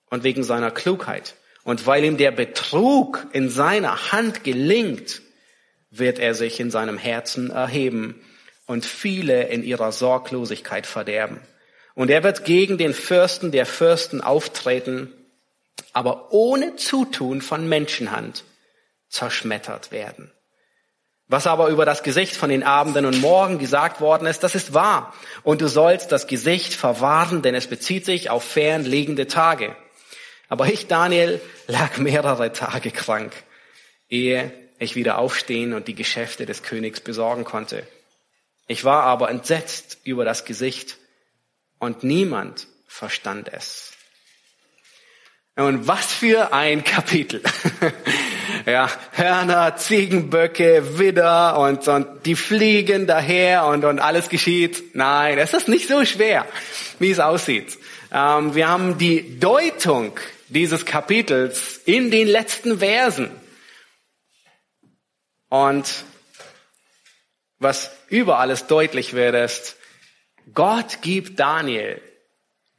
Und 0.10 0.24
wegen 0.24 0.44
seiner 0.44 0.72
Klugheit 0.72 1.36
und 1.66 1.86
weil 1.86 2.06
ihm 2.06 2.16
der 2.16 2.32
Betrug 2.32 3.28
in 3.34 3.50
seiner 3.50 4.14
Hand 4.14 4.46
gelingt, 4.46 5.22
wird 5.92 6.18
er 6.18 6.34
sich 6.34 6.62
in 6.62 6.72
seinem 6.72 6.98
Herzen 6.98 7.50
erheben 7.50 8.22
und 8.66 8.86
viele 8.86 9.50
in 9.50 9.64
ihrer 9.64 9.92
Sorglosigkeit 9.92 10.88
verderben. 10.88 11.42
Und 11.94 12.10
er 12.10 12.24
wird 12.24 12.46
gegen 12.46 12.78
den 12.78 12.94
Fürsten 12.94 13.52
der 13.52 13.66
Fürsten 13.66 14.22
auftreten 14.22 15.12
aber 15.96 16.34
ohne 16.34 16.76
Zutun 16.76 17.42
von 17.42 17.70
Menschenhand 17.70 18.44
zerschmettert 19.08 19.92
werden. 19.92 20.32
Was 21.28 21.48
aber 21.48 21.70
über 21.70 21.86
das 21.86 22.04
Gesicht 22.04 22.36
von 22.36 22.50
den 22.50 22.64
Abenden 22.64 23.06
und 23.06 23.22
Morgen 23.22 23.58
gesagt 23.58 24.00
worden 24.00 24.28
ist, 24.28 24.44
das 24.44 24.56
ist 24.56 24.74
wahr. 24.74 25.14
Und 25.42 25.62
du 25.62 25.68
sollst 25.68 26.12
das 26.12 26.28
Gesicht 26.28 26.74
verwahren, 26.74 27.42
denn 27.42 27.56
es 27.56 27.68
bezieht 27.68 28.06
sich 28.06 28.30
auf 28.30 28.44
fernliegende 28.44 29.28
Tage. 29.28 29.76
Aber 30.56 30.68
ich, 30.68 30.88
Daniel, 30.88 31.42
lag 31.68 31.98
mehrere 31.98 32.54
Tage 32.54 32.90
krank, 32.90 33.34
ehe 34.08 34.54
ich 34.80 34.96
wieder 34.96 35.18
aufstehen 35.18 35.74
und 35.74 35.90
die 35.90 35.96
Geschäfte 35.96 36.46
des 36.46 36.64
Königs 36.64 37.02
besorgen 37.02 37.44
konnte. 37.44 37.86
Ich 38.66 38.86
war 38.86 39.04
aber 39.04 39.30
entsetzt 39.30 39.98
über 40.06 40.24
das 40.24 40.46
Gesicht 40.46 40.96
und 41.78 42.06
niemand 42.06 42.68
verstand 42.88 43.52
es. 43.52 43.92
Und 45.58 45.90
was 45.90 46.14
für 46.14 46.54
ein 46.54 46.86
Kapitel. 46.86 47.42
ja, 48.66 48.90
Hörner, 49.12 49.76
Ziegenböcke, 49.76 50.98
Widder 50.98 51.60
und, 51.60 51.86
und 51.90 52.26
die 52.26 52.36
fliegen 52.36 53.08
daher 53.08 53.66
und, 53.66 53.84
und 53.84 54.00
alles 54.00 54.30
geschieht. 54.30 54.96
Nein, 54.96 55.38
es 55.38 55.54
ist 55.54 55.68
nicht 55.68 55.90
so 55.90 56.06
schwer, 56.06 56.46
wie 57.00 57.12
es 57.12 57.20
aussieht. 57.20 57.78
Ähm, 58.14 58.56
wir 58.56 58.70
haben 58.70 58.98
die 58.98 59.38
Deutung 59.38 60.18
dieses 60.48 60.86
Kapitels 60.86 61.78
in 61.86 62.12
den 62.12 62.28
letzten 62.28 62.80
Versen. 62.80 63.32
Und 65.50 66.04
was 67.60 67.92
über 68.10 68.40
alles 68.40 68.68
deutlich 68.68 69.14
wird, 69.14 69.36
ist, 69.36 69.78
Gott 70.54 71.02
gibt 71.02 71.40
Daniel 71.40 72.02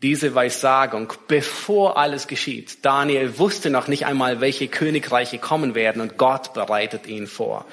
diese 0.03 0.35
Weissagung, 0.35 1.13
bevor 1.27 1.97
alles 1.97 2.27
geschieht. 2.27 2.85
Daniel 2.85 3.39
wusste 3.39 3.71
noch 3.71 3.89
nicht 3.89 4.05
einmal, 4.07 4.41
welche 4.41 4.69
Königreiche 4.69 5.39
kommen 5.39 5.75
werden 5.75 6.03
und 6.03 6.19
Gott 6.19 6.53
bereitet 6.53 7.07
ihn 7.07 7.27
vor. 7.27 7.67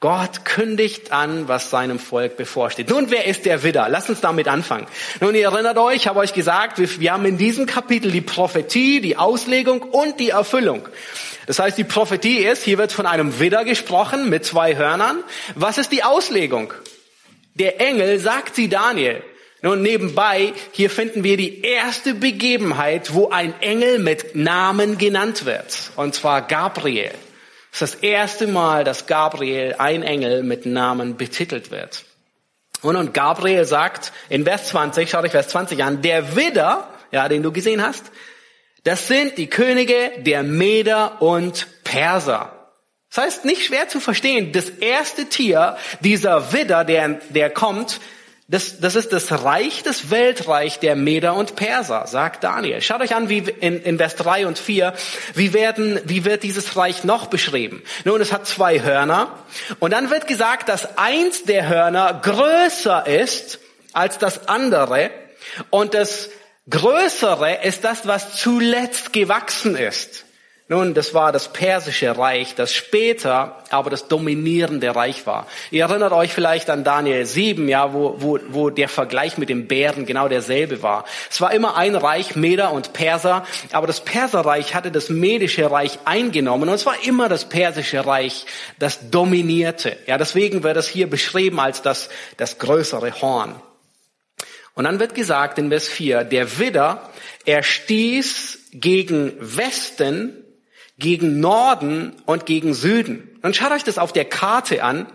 Gott 0.00 0.44
kündigt 0.44 1.10
an, 1.10 1.48
was 1.48 1.70
seinem 1.70 1.98
Volk 1.98 2.36
bevorsteht. 2.36 2.90
Nun, 2.90 3.10
wer 3.10 3.24
ist 3.24 3.46
der 3.46 3.62
Widder? 3.62 3.88
Lass 3.88 4.10
uns 4.10 4.20
damit 4.20 4.46
anfangen. 4.46 4.86
Nun, 5.20 5.34
ihr 5.34 5.46
erinnert 5.46 5.78
euch, 5.78 5.96
ich 5.96 6.06
habe 6.06 6.18
euch 6.18 6.34
gesagt, 6.34 6.78
wir 7.00 7.12
haben 7.12 7.24
in 7.24 7.38
diesem 7.38 7.64
Kapitel 7.64 8.10
die 8.10 8.20
Prophetie, 8.20 9.00
die 9.00 9.16
Auslegung 9.16 9.80
und 9.80 10.20
die 10.20 10.30
Erfüllung. 10.30 10.86
Das 11.46 11.58
heißt, 11.58 11.78
die 11.78 11.84
Prophetie 11.84 12.38
ist, 12.38 12.62
hier 12.62 12.76
wird 12.76 12.92
von 12.92 13.06
einem 13.06 13.40
Widder 13.40 13.64
gesprochen 13.64 14.28
mit 14.28 14.44
zwei 14.44 14.76
Hörnern. 14.76 15.24
Was 15.54 15.78
ist 15.78 15.92
die 15.92 16.04
Auslegung? 16.04 16.74
Der 17.54 17.80
Engel 17.80 18.18
sagt 18.18 18.54
sie 18.54 18.68
Daniel. 18.68 19.22
Nun 19.62 19.80
nebenbei, 19.80 20.52
hier 20.72 20.90
finden 20.90 21.24
wir 21.24 21.38
die 21.38 21.62
erste 21.62 22.14
Begebenheit, 22.14 23.14
wo 23.14 23.30
ein 23.30 23.54
Engel 23.62 23.98
mit 23.98 24.36
Namen 24.36 24.98
genannt 24.98 25.46
wird. 25.46 25.90
Und 25.96 26.14
zwar 26.14 26.42
Gabriel. 26.42 27.12
Das 27.78 27.90
ist 27.90 27.96
das 27.96 28.02
erste 28.02 28.46
Mal, 28.46 28.84
dass 28.84 29.06
Gabriel, 29.06 29.74
ein 29.76 30.02
Engel, 30.02 30.42
mit 30.42 30.64
Namen 30.64 31.18
betitelt 31.18 31.70
wird. 31.70 32.06
Und, 32.80 32.96
und 32.96 33.12
Gabriel 33.12 33.66
sagt 33.66 34.12
in 34.30 34.44
Vers 34.44 34.68
20, 34.68 35.10
schau 35.10 35.20
dich 35.20 35.32
Vers 35.32 35.48
20 35.48 35.84
an, 35.84 36.00
der 36.00 36.36
Widder, 36.36 36.88
ja, 37.12 37.28
den 37.28 37.42
du 37.42 37.52
gesehen 37.52 37.82
hast, 37.82 38.04
das 38.84 39.08
sind 39.08 39.36
die 39.36 39.48
Könige 39.48 40.12
der 40.20 40.42
Meder 40.42 41.20
und 41.20 41.66
Perser. 41.84 42.72
Das 43.10 43.24
heißt, 43.24 43.44
nicht 43.44 43.66
schwer 43.66 43.90
zu 43.90 44.00
verstehen, 44.00 44.52
das 44.52 44.70
erste 44.70 45.26
Tier, 45.26 45.76
dieser 46.00 46.54
Widder, 46.54 46.82
der, 46.82 47.20
der 47.28 47.50
kommt, 47.50 48.00
das, 48.48 48.78
das 48.78 48.94
ist 48.94 49.12
das 49.12 49.32
Reich, 49.32 49.82
das 49.82 50.10
Weltreich 50.10 50.78
der 50.78 50.94
Meder 50.94 51.34
und 51.34 51.56
Perser, 51.56 52.06
sagt 52.06 52.44
Daniel. 52.44 52.80
Schaut 52.80 53.00
euch 53.00 53.16
an, 53.16 53.28
wie 53.28 53.38
in, 53.38 53.82
in 53.82 53.98
Vers 53.98 54.14
3 54.16 54.46
und 54.46 54.56
4, 54.58 54.94
wie, 55.34 55.52
werden, 55.52 56.00
wie 56.04 56.24
wird 56.24 56.44
dieses 56.44 56.76
Reich 56.76 57.02
noch 57.02 57.26
beschrieben? 57.26 57.82
Nun, 58.04 58.20
es 58.20 58.32
hat 58.32 58.46
zwei 58.46 58.82
Hörner 58.82 59.36
und 59.80 59.92
dann 59.92 60.10
wird 60.10 60.28
gesagt, 60.28 60.68
dass 60.68 60.96
eins 60.96 61.42
der 61.42 61.68
Hörner 61.68 62.20
größer 62.22 63.06
ist 63.08 63.58
als 63.92 64.18
das 64.18 64.46
andere 64.46 65.10
und 65.70 65.94
das 65.94 66.30
Größere 66.70 67.62
ist 67.64 67.84
das, 67.84 68.06
was 68.06 68.36
zuletzt 68.36 69.12
gewachsen 69.12 69.76
ist. 69.76 70.25
Nun, 70.68 70.94
das 70.94 71.14
war 71.14 71.30
das 71.30 71.52
persische 71.52 72.18
Reich, 72.18 72.56
das 72.56 72.74
später 72.74 73.62
aber 73.70 73.88
das 73.88 74.08
dominierende 74.08 74.96
Reich 74.96 75.24
war. 75.24 75.46
Ihr 75.70 75.84
erinnert 75.84 76.12
euch 76.12 76.32
vielleicht 76.32 76.70
an 76.70 76.82
Daniel 76.82 77.24
7, 77.24 77.68
ja, 77.68 77.92
wo, 77.92 78.16
wo, 78.18 78.40
wo 78.48 78.70
der 78.70 78.88
Vergleich 78.88 79.38
mit 79.38 79.48
dem 79.48 79.68
Bären 79.68 80.06
genau 80.06 80.26
derselbe 80.26 80.82
war. 80.82 81.04
Es 81.30 81.40
war 81.40 81.54
immer 81.54 81.76
ein 81.76 81.94
Reich, 81.94 82.34
Meder 82.34 82.72
und 82.72 82.92
Perser, 82.92 83.46
aber 83.70 83.86
das 83.86 84.00
Perserreich 84.00 84.74
hatte 84.74 84.90
das 84.90 85.08
medische 85.08 85.70
Reich 85.70 86.00
eingenommen 86.04 86.68
und 86.68 86.74
es 86.74 86.86
war 86.86 86.96
immer 87.04 87.28
das 87.28 87.48
persische 87.48 88.04
Reich, 88.04 88.44
das 88.80 89.10
dominierte. 89.10 89.96
Ja, 90.08 90.18
deswegen 90.18 90.64
wird 90.64 90.76
es 90.76 90.88
hier 90.88 91.08
beschrieben 91.08 91.60
als 91.60 91.82
das, 91.82 92.08
das 92.38 92.58
größere 92.58 93.20
Horn. 93.22 93.54
Und 94.74 94.82
dann 94.82 94.98
wird 94.98 95.14
gesagt 95.14 95.58
in 95.58 95.68
Vers 95.68 95.86
4, 95.86 96.24
der 96.24 96.58
Widder, 96.58 97.08
er 97.44 97.62
stieß 97.62 98.58
gegen 98.72 99.32
Westen 99.38 100.42
gegen 100.98 101.40
Norden 101.40 102.14
und 102.24 102.46
gegen 102.46 102.72
Süden. 102.72 103.28
Und 103.42 103.54
schaut 103.54 103.72
euch 103.72 103.84
das 103.84 103.98
auf 103.98 104.12
der 104.12 104.24
Karte 104.24 104.82
an. 104.82 105.06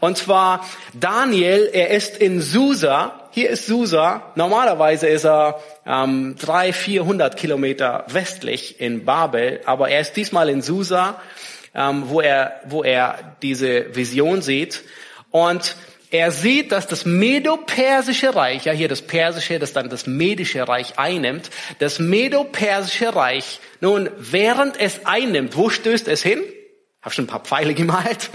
Und 0.00 0.16
zwar 0.16 0.66
Daniel, 0.98 1.68
er 1.72 1.90
ist 1.90 2.16
in 2.16 2.40
Susa. 2.40 3.28
Hier 3.30 3.50
ist 3.50 3.66
Susa. 3.66 4.32
Normalerweise 4.36 5.06
ist 5.06 5.26
er 5.26 5.60
ähm, 5.86 6.36
drei, 6.40 6.72
vierhundert 6.72 7.36
Kilometer 7.36 8.04
westlich 8.08 8.80
in 8.80 9.04
Babel, 9.04 9.60
aber 9.66 9.90
er 9.90 10.00
ist 10.00 10.16
diesmal 10.16 10.48
in 10.48 10.62
Susa, 10.62 11.20
ähm, 11.74 12.04
wo 12.06 12.20
er, 12.20 12.60
wo 12.66 12.82
er 12.82 13.36
diese 13.42 13.94
Vision 13.94 14.40
sieht. 14.40 14.82
Und 15.30 15.76
er 16.10 16.30
sieht, 16.30 16.72
dass 16.72 16.86
das 16.86 17.04
Medo-Persische 17.04 18.34
Reich, 18.34 18.64
ja 18.64 18.72
hier 18.72 18.88
das 18.88 19.02
Persische, 19.02 19.58
das 19.58 19.72
dann 19.72 19.90
das 19.90 20.06
Medische 20.06 20.66
Reich 20.66 20.98
einnimmt, 20.98 21.50
das 21.78 21.98
Medo-Persische 21.98 23.14
Reich, 23.14 23.60
nun, 23.80 24.08
während 24.16 24.80
es 24.80 25.04
einnimmt, 25.04 25.56
wo 25.56 25.68
stößt 25.68 26.08
es 26.08 26.22
hin? 26.22 26.42
Hab 27.02 27.12
schon 27.12 27.24
ein 27.24 27.28
paar 27.28 27.44
Pfeile 27.44 27.74
gemalt. 27.74 28.30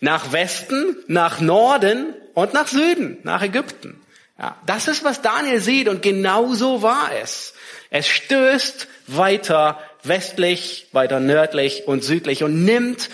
Nach 0.00 0.32
Westen, 0.32 0.96
nach 1.06 1.40
Norden 1.40 2.14
und 2.34 2.52
nach 2.54 2.68
Süden, 2.68 3.18
nach 3.22 3.42
Ägypten. 3.42 4.00
Ja, 4.38 4.60
das 4.66 4.88
ist, 4.88 5.04
was 5.04 5.22
Daniel 5.22 5.60
sieht 5.60 5.88
und 5.88 6.02
genau 6.02 6.52
so 6.52 6.82
war 6.82 7.10
es. 7.22 7.54
Es 7.90 8.06
stößt 8.06 8.88
weiter 9.06 9.80
westlich, 10.02 10.88
weiter 10.92 11.20
nördlich 11.20 11.86
und 11.86 12.04
südlich 12.04 12.42
und 12.42 12.64
nimmt 12.64 13.08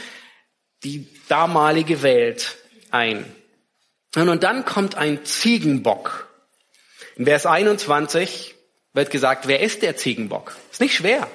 die 0.83 1.07
damalige 1.29 2.03
Welt 2.03 2.57
ein. 2.91 3.25
Und 4.15 4.43
dann 4.43 4.65
kommt 4.65 4.97
ein 4.97 5.25
Ziegenbock. 5.25 6.29
In 7.17 7.25
Vers 7.25 7.47
21 7.47 8.55
wird 8.93 9.11
gesagt, 9.11 9.49
wer 9.49 9.61
ist 9.61 9.83
der 9.83 9.97
Ziegenbock? 9.97 10.55
Ist 10.71 10.81
nicht 10.81 10.95
schwer. 10.95 11.29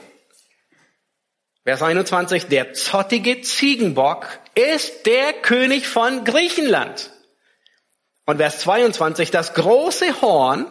Vers 1.64 1.82
21, 1.82 2.46
der 2.46 2.74
zottige 2.74 3.42
Ziegenbock 3.42 4.28
ist 4.56 5.06
der 5.06 5.34
König 5.34 5.88
von 5.88 6.24
Griechenland. 6.24 7.12
Und 8.26 8.38
Vers 8.38 8.60
22, 8.60 9.32
das 9.32 9.54
große 9.54 10.22
Horn 10.22 10.66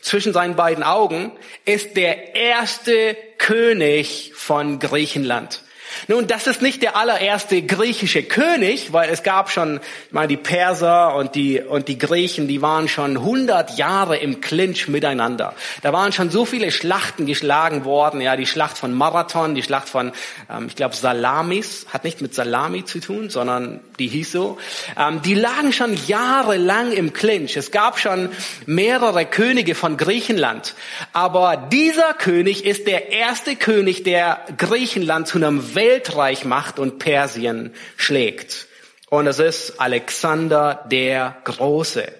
zwischen 0.00 0.32
seinen 0.32 0.54
beiden 0.54 0.84
Augen 0.84 1.32
ist 1.64 1.96
der 1.96 2.34
erste 2.34 3.16
König 3.38 4.32
von 4.34 4.78
Griechenland. 4.78 5.62
Nun, 6.08 6.26
das 6.26 6.46
ist 6.46 6.62
nicht 6.62 6.82
der 6.82 6.96
allererste 6.96 7.62
griechische 7.62 8.22
König, 8.22 8.92
weil 8.92 9.10
es 9.10 9.22
gab 9.22 9.50
schon, 9.50 9.80
ich 10.06 10.12
meine, 10.12 10.28
die 10.28 10.36
Perser 10.36 11.14
und 11.14 11.34
die, 11.34 11.60
und 11.60 11.88
die 11.88 11.98
Griechen, 11.98 12.48
die 12.48 12.62
waren 12.62 12.88
schon 12.88 13.16
100 13.16 13.78
Jahre 13.78 14.16
im 14.16 14.40
Clinch 14.40 14.88
miteinander. 14.88 15.54
Da 15.82 15.92
waren 15.92 16.12
schon 16.12 16.30
so 16.30 16.44
viele 16.44 16.70
Schlachten 16.70 17.26
geschlagen 17.26 17.84
worden, 17.84 18.20
ja, 18.20 18.36
die 18.36 18.46
Schlacht 18.46 18.78
von 18.78 18.92
Marathon, 18.92 19.54
die 19.54 19.62
Schlacht 19.62 19.88
von, 19.88 20.12
ähm, 20.50 20.66
ich 20.68 20.76
glaube, 20.76 20.96
Salamis, 20.96 21.86
hat 21.92 22.04
nicht 22.04 22.20
mit 22.20 22.34
Salami 22.34 22.84
zu 22.84 23.00
tun, 23.00 23.30
sondern 23.30 23.80
die 23.98 24.08
hieß 24.08 24.32
so. 24.32 24.58
Ähm, 24.98 25.22
die 25.22 25.34
lagen 25.34 25.72
schon 25.72 25.96
jahrelang 26.06 26.92
im 26.92 27.12
Clinch. 27.12 27.56
Es 27.56 27.70
gab 27.70 27.98
schon 27.98 28.28
mehrere 28.66 29.24
Könige 29.24 29.74
von 29.74 29.96
Griechenland. 29.96 30.74
Aber 31.12 31.56
dieser 31.56 32.14
König 32.14 32.64
ist 32.64 32.86
der 32.86 33.12
erste 33.12 33.56
König, 33.56 34.02
der 34.02 34.40
Griechenland 34.56 35.28
zu 35.28 35.38
einem 35.38 35.73
Weltreich 35.74 36.44
macht 36.44 36.78
und 36.78 36.98
Persien 36.98 37.74
schlägt. 37.96 38.66
Und 39.10 39.26
es 39.26 39.38
ist 39.38 39.80
Alexander 39.80 40.84
der 40.90 41.36
Große. 41.44 42.10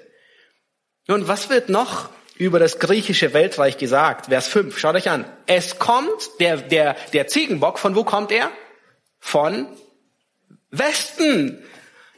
Nun, 1.07 1.29
was 1.29 1.51
wird 1.51 1.69
noch 1.69 2.09
über 2.37 2.59
das 2.59 2.79
griechische 2.79 3.33
Weltreich 3.33 3.79
gesagt? 3.79 4.27
Vers 4.27 4.49
5, 4.49 4.79
schaut 4.79 4.95
euch 4.95 5.11
an. 5.11 5.25
Es 5.47 5.79
kommt, 5.79 6.29
der, 6.41 6.57
der, 6.59 6.97
der 7.13 7.27
Ziegenbock, 7.27 7.79
von 7.79 7.95
wo 7.97 8.05
kommt 8.05 8.33
er? 8.33 8.51
Von 9.19 9.69
Westen. 10.71 11.63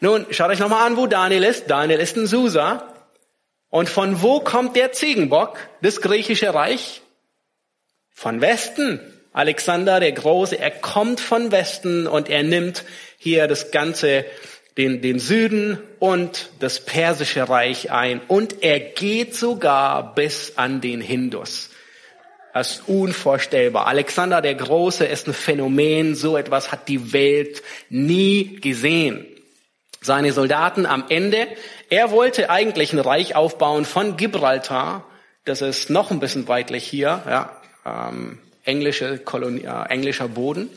Nun, 0.01 0.27
schaut 0.31 0.51
euch 0.51 0.59
nochmal 0.59 0.87
an, 0.87 0.97
wo 0.97 1.07
Daniel 1.07 1.45
ist. 1.45 1.71
Daniel 1.71 2.01
ist 2.01 2.17
in 2.17 2.27
Susa. 2.27 2.93
Und 3.71 3.89
von 3.89 4.23
wo 4.23 4.41
kommt 4.41 4.77
der 4.77 4.93
Ziegenbock, 4.93 5.59
das 5.83 6.01
griechische 6.01 6.55
Reich? 6.55 7.03
Von 8.11 8.41
Westen. 8.41 9.01
Alexander 9.37 10.01
der 10.01 10.13
Große, 10.13 10.59
er 10.59 10.71
kommt 10.71 11.21
von 11.21 11.53
Westen 11.53 12.07
und 12.07 12.31
er 12.31 12.43
nimmt 12.43 12.87
hier 13.19 13.47
das 13.49 13.71
ganze, 13.71 14.25
den, 14.79 15.03
den 15.03 15.19
Süden 15.19 15.79
und 15.99 16.49
das 16.61 16.81
persische 16.81 17.47
Reich 17.47 17.93
ein. 17.93 18.23
Und 18.29 18.63
er 18.63 18.81
geht 18.81 19.37
sogar 19.37 20.15
bis 20.15 20.55
an 20.57 20.81
den 20.81 21.03
Hindus. 21.03 21.69
Das 22.55 22.77
ist 22.77 22.89
unvorstellbar. 22.89 23.87
Alexander 23.87 24.41
der 24.41 24.55
Große 24.55 25.05
ist 25.05 25.27
ein 25.27 25.35
Phänomen. 25.35 26.15
So 26.15 26.39
etwas 26.39 26.73
hat 26.73 26.89
die 26.89 27.13
Welt 27.13 27.63
nie 27.91 28.59
gesehen. 28.63 29.27
Seine 30.01 30.33
Soldaten 30.33 30.87
am 30.87 31.05
Ende, 31.11 31.47
er 31.91 32.11
wollte 32.11 32.49
eigentlich 32.49 32.95
ein 32.95 33.01
Reich 33.01 33.37
aufbauen 33.37 33.85
von 33.85 34.17
Gibraltar. 34.17 35.05
Das 35.45 35.61
ist 35.61 35.91
noch 35.91 36.11
ein 36.11 36.21
bisschen 36.21 36.49
weitlich 36.49 36.85
hier, 36.85 37.23
ja, 37.27 37.61
ähm, 37.85 38.39
englische 38.67 39.19
Kolonie, 39.19 39.65
äh, 39.65 39.89
englischer 39.89 40.29
Boden, 40.29 40.69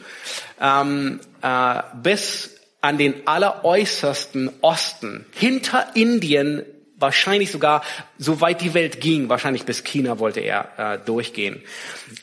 ähm, 0.62 1.19
äh, 1.41 1.82
bis 2.02 2.56
an 2.82 2.97
den 2.97 3.28
alleräußersten 3.28 4.49
Osten, 4.62 5.25
hinter 5.34 5.88
Indien 5.95 6.63
wahrscheinlich 6.99 7.52
sogar, 7.52 7.82
soweit 8.17 8.62
die 8.62 8.73
Welt 8.73 8.99
ging, 9.02 9.30
wahrscheinlich 9.30 9.63
bis 9.63 9.84
China 9.84 10.19
wollte 10.19 10.41
er 10.41 10.71
äh, 10.78 11.06
durchgehen. 11.06 11.62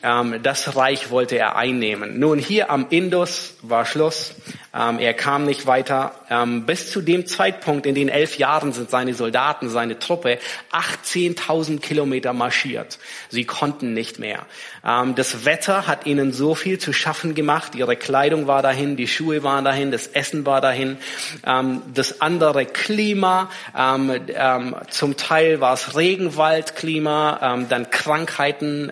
Ähm, 0.03 0.39
das 0.43 0.75
Reich 0.75 1.09
wollte 1.09 1.37
er 1.37 1.55
einnehmen. 1.55 2.19
Nun, 2.19 2.39
hier 2.39 2.69
am 2.69 2.87
Indus 2.89 3.55
war 3.61 3.85
Schluss. 3.85 4.35
Ähm, 4.77 4.99
er 4.99 5.13
kam 5.13 5.45
nicht 5.45 5.65
weiter. 5.65 6.11
Ähm, 6.29 6.65
bis 6.65 6.91
zu 6.91 7.01
dem 7.01 7.25
Zeitpunkt, 7.25 7.85
in 7.85 7.95
den 7.95 8.09
elf 8.09 8.37
Jahren 8.37 8.73
sind 8.73 8.89
seine 8.89 9.13
Soldaten, 9.13 9.69
seine 9.69 9.97
Truppe 9.97 10.37
18.000 10.71 11.79
Kilometer 11.79 12.33
marschiert. 12.33 12.99
Sie 13.29 13.45
konnten 13.45 13.93
nicht 13.93 14.19
mehr. 14.19 14.45
Ähm, 14.85 15.15
das 15.15 15.45
Wetter 15.45 15.87
hat 15.87 16.05
ihnen 16.05 16.31
so 16.31 16.53
viel 16.53 16.77
zu 16.77 16.93
schaffen 16.93 17.33
gemacht. 17.33 17.73
Ihre 17.73 17.95
Kleidung 17.95 18.45
war 18.45 18.61
dahin, 18.61 18.97
die 18.97 19.07
Schuhe 19.07 19.41
waren 19.41 19.65
dahin, 19.65 19.91
das 19.91 20.07
Essen 20.07 20.45
war 20.45 20.61
dahin. 20.61 20.97
Ähm, 21.45 21.81
das 21.93 22.21
andere 22.21 22.65
Klima, 22.65 23.49
ähm, 23.75 24.11
ähm, 24.27 24.75
zum 24.91 25.17
Teil 25.17 25.59
war 25.59 25.73
es 25.73 25.95
Regenwaldklima, 25.95 27.65
dann 27.69 27.89
Krankheiten, 27.89 28.91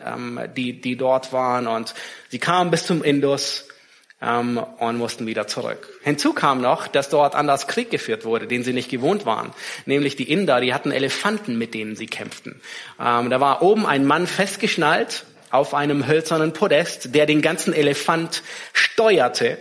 die, 0.56 0.80
die 0.80 0.96
dort 0.96 1.34
waren. 1.34 1.68
Und 1.68 1.94
sie 2.30 2.40
kamen 2.40 2.72
bis 2.72 2.86
zum 2.86 3.04
Indus 3.04 3.66
ähm, 4.22 4.62
und 4.80 4.98
mussten 4.98 5.28
wieder 5.28 5.48
zurück. 5.48 5.90
Hinzu 6.04 6.34
kam 6.34 6.62
noch, 6.62 6.88
dass 6.88 7.10
dort 7.10 7.36
anders 7.36 7.68
Krieg 7.68 7.92
geführt 7.92 8.26
wurde, 8.26 8.48
den 8.48 8.64
sie 8.64 8.74
nicht 8.74 8.90
gewohnt 8.90 9.26
waren. 9.26 9.52
Nämlich 9.86 10.16
die 10.16 10.32
Inder, 10.32 10.62
die 10.62 10.74
hatten 10.74 10.92
Elefanten, 10.92 11.58
mit 11.58 11.74
denen 11.74 11.96
sie 11.96 12.08
kämpften. 12.08 12.62
Ähm, 13.00 13.30
da 13.30 13.40
war 13.40 13.62
oben 13.62 13.86
ein 13.86 14.06
Mann 14.06 14.28
festgeschnallt 14.28 15.26
auf 15.52 15.74
einem 15.74 16.08
hölzernen 16.08 16.54
Podest, 16.54 17.16
der 17.16 17.26
den 17.26 17.42
ganzen 17.42 17.74
Elefant 17.74 18.44
steuerte. 18.74 19.58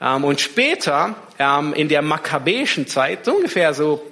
Ähm, 0.00 0.24
und 0.24 0.40
später, 0.40 1.16
ähm, 1.38 1.72
in 1.74 1.88
der 1.88 2.02
makkabäischen 2.02 2.86
Zeit, 2.86 3.24
so 3.24 3.34
ungefähr 3.34 3.74
so 3.74 4.04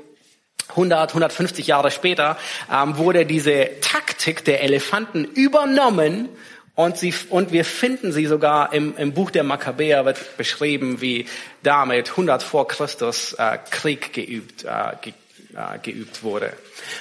100, 0.71 1.11
150 1.11 1.67
Jahre 1.67 1.91
später, 1.91 2.39
ähm, 2.73 2.97
wurde 2.97 3.27
diese 3.27 3.69
Taktik 3.81 4.45
der 4.45 4.63
Elefanten 4.63 5.25
übernommen 5.25 6.29
und, 6.75 6.97
sie, 6.97 7.13
und 7.29 7.53
wir 7.53 7.65
finden 7.65 8.13
sie 8.13 8.27
sogar 8.27 8.73
im, 8.73 8.97
im 8.97 9.13
Buch 9.13 9.31
der 9.31 9.45
Makkabäer 9.45 10.07
wird 10.07 10.37
beschrieben, 10.39 11.01
wie 11.03 11.27
damit 11.63 12.11
100 12.11 12.43
vor 12.43 12.67
Christus 12.67 13.35
äh, 13.35 13.59
Krieg 13.71 14.15
geübt, 14.15 14.65
äh, 14.65 14.97
ge, 15.03 15.13
äh, 15.55 15.79
geübt 15.83 16.23
wurde. 16.23 16.55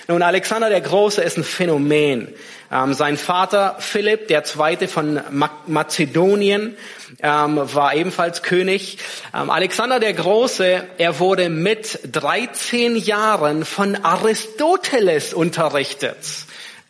Nun, 0.10 0.24
Alexander 0.24 0.70
der 0.70 0.82
Große 0.82 1.22
ist 1.22 1.38
ein 1.38 1.46
Phänomen. 1.46 2.28
Ähm, 2.70 2.94
sein 2.94 3.16
Vater 3.16 3.78
Philipp, 3.80 4.28
der 4.28 4.44
Zweite 4.44 4.90
von 4.90 5.22
Mazedonien, 5.68 6.76
ähm, 7.24 7.62
war 7.74 7.96
ebenfalls 7.96 8.44
König. 8.44 8.98
Ähm, 9.34 9.50
Alexander 9.50 10.02
der 10.02 10.14
Große, 10.14 10.84
er 10.98 11.20
wurde 11.20 11.48
mit 11.48 12.00
13 12.12 12.98
Jahren 12.98 13.64
von 13.64 13.96
Aristoteles 13.96 15.34
unterrichtet 15.34 16.18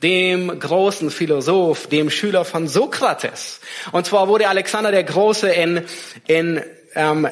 dem 0.02 0.60
großen 0.60 1.12
Philosoph, 1.12 1.88
dem 1.88 2.10
Schüler 2.10 2.46
von 2.46 2.68
Sokrates. 2.68 3.60
Und 3.92 4.06
zwar 4.06 4.28
wurde 4.28 4.48
Alexander 4.48 4.92
der 4.92 5.04
Große 5.04 5.50
in, 5.50 5.86
in 6.28 6.62
ähm, 6.96 7.28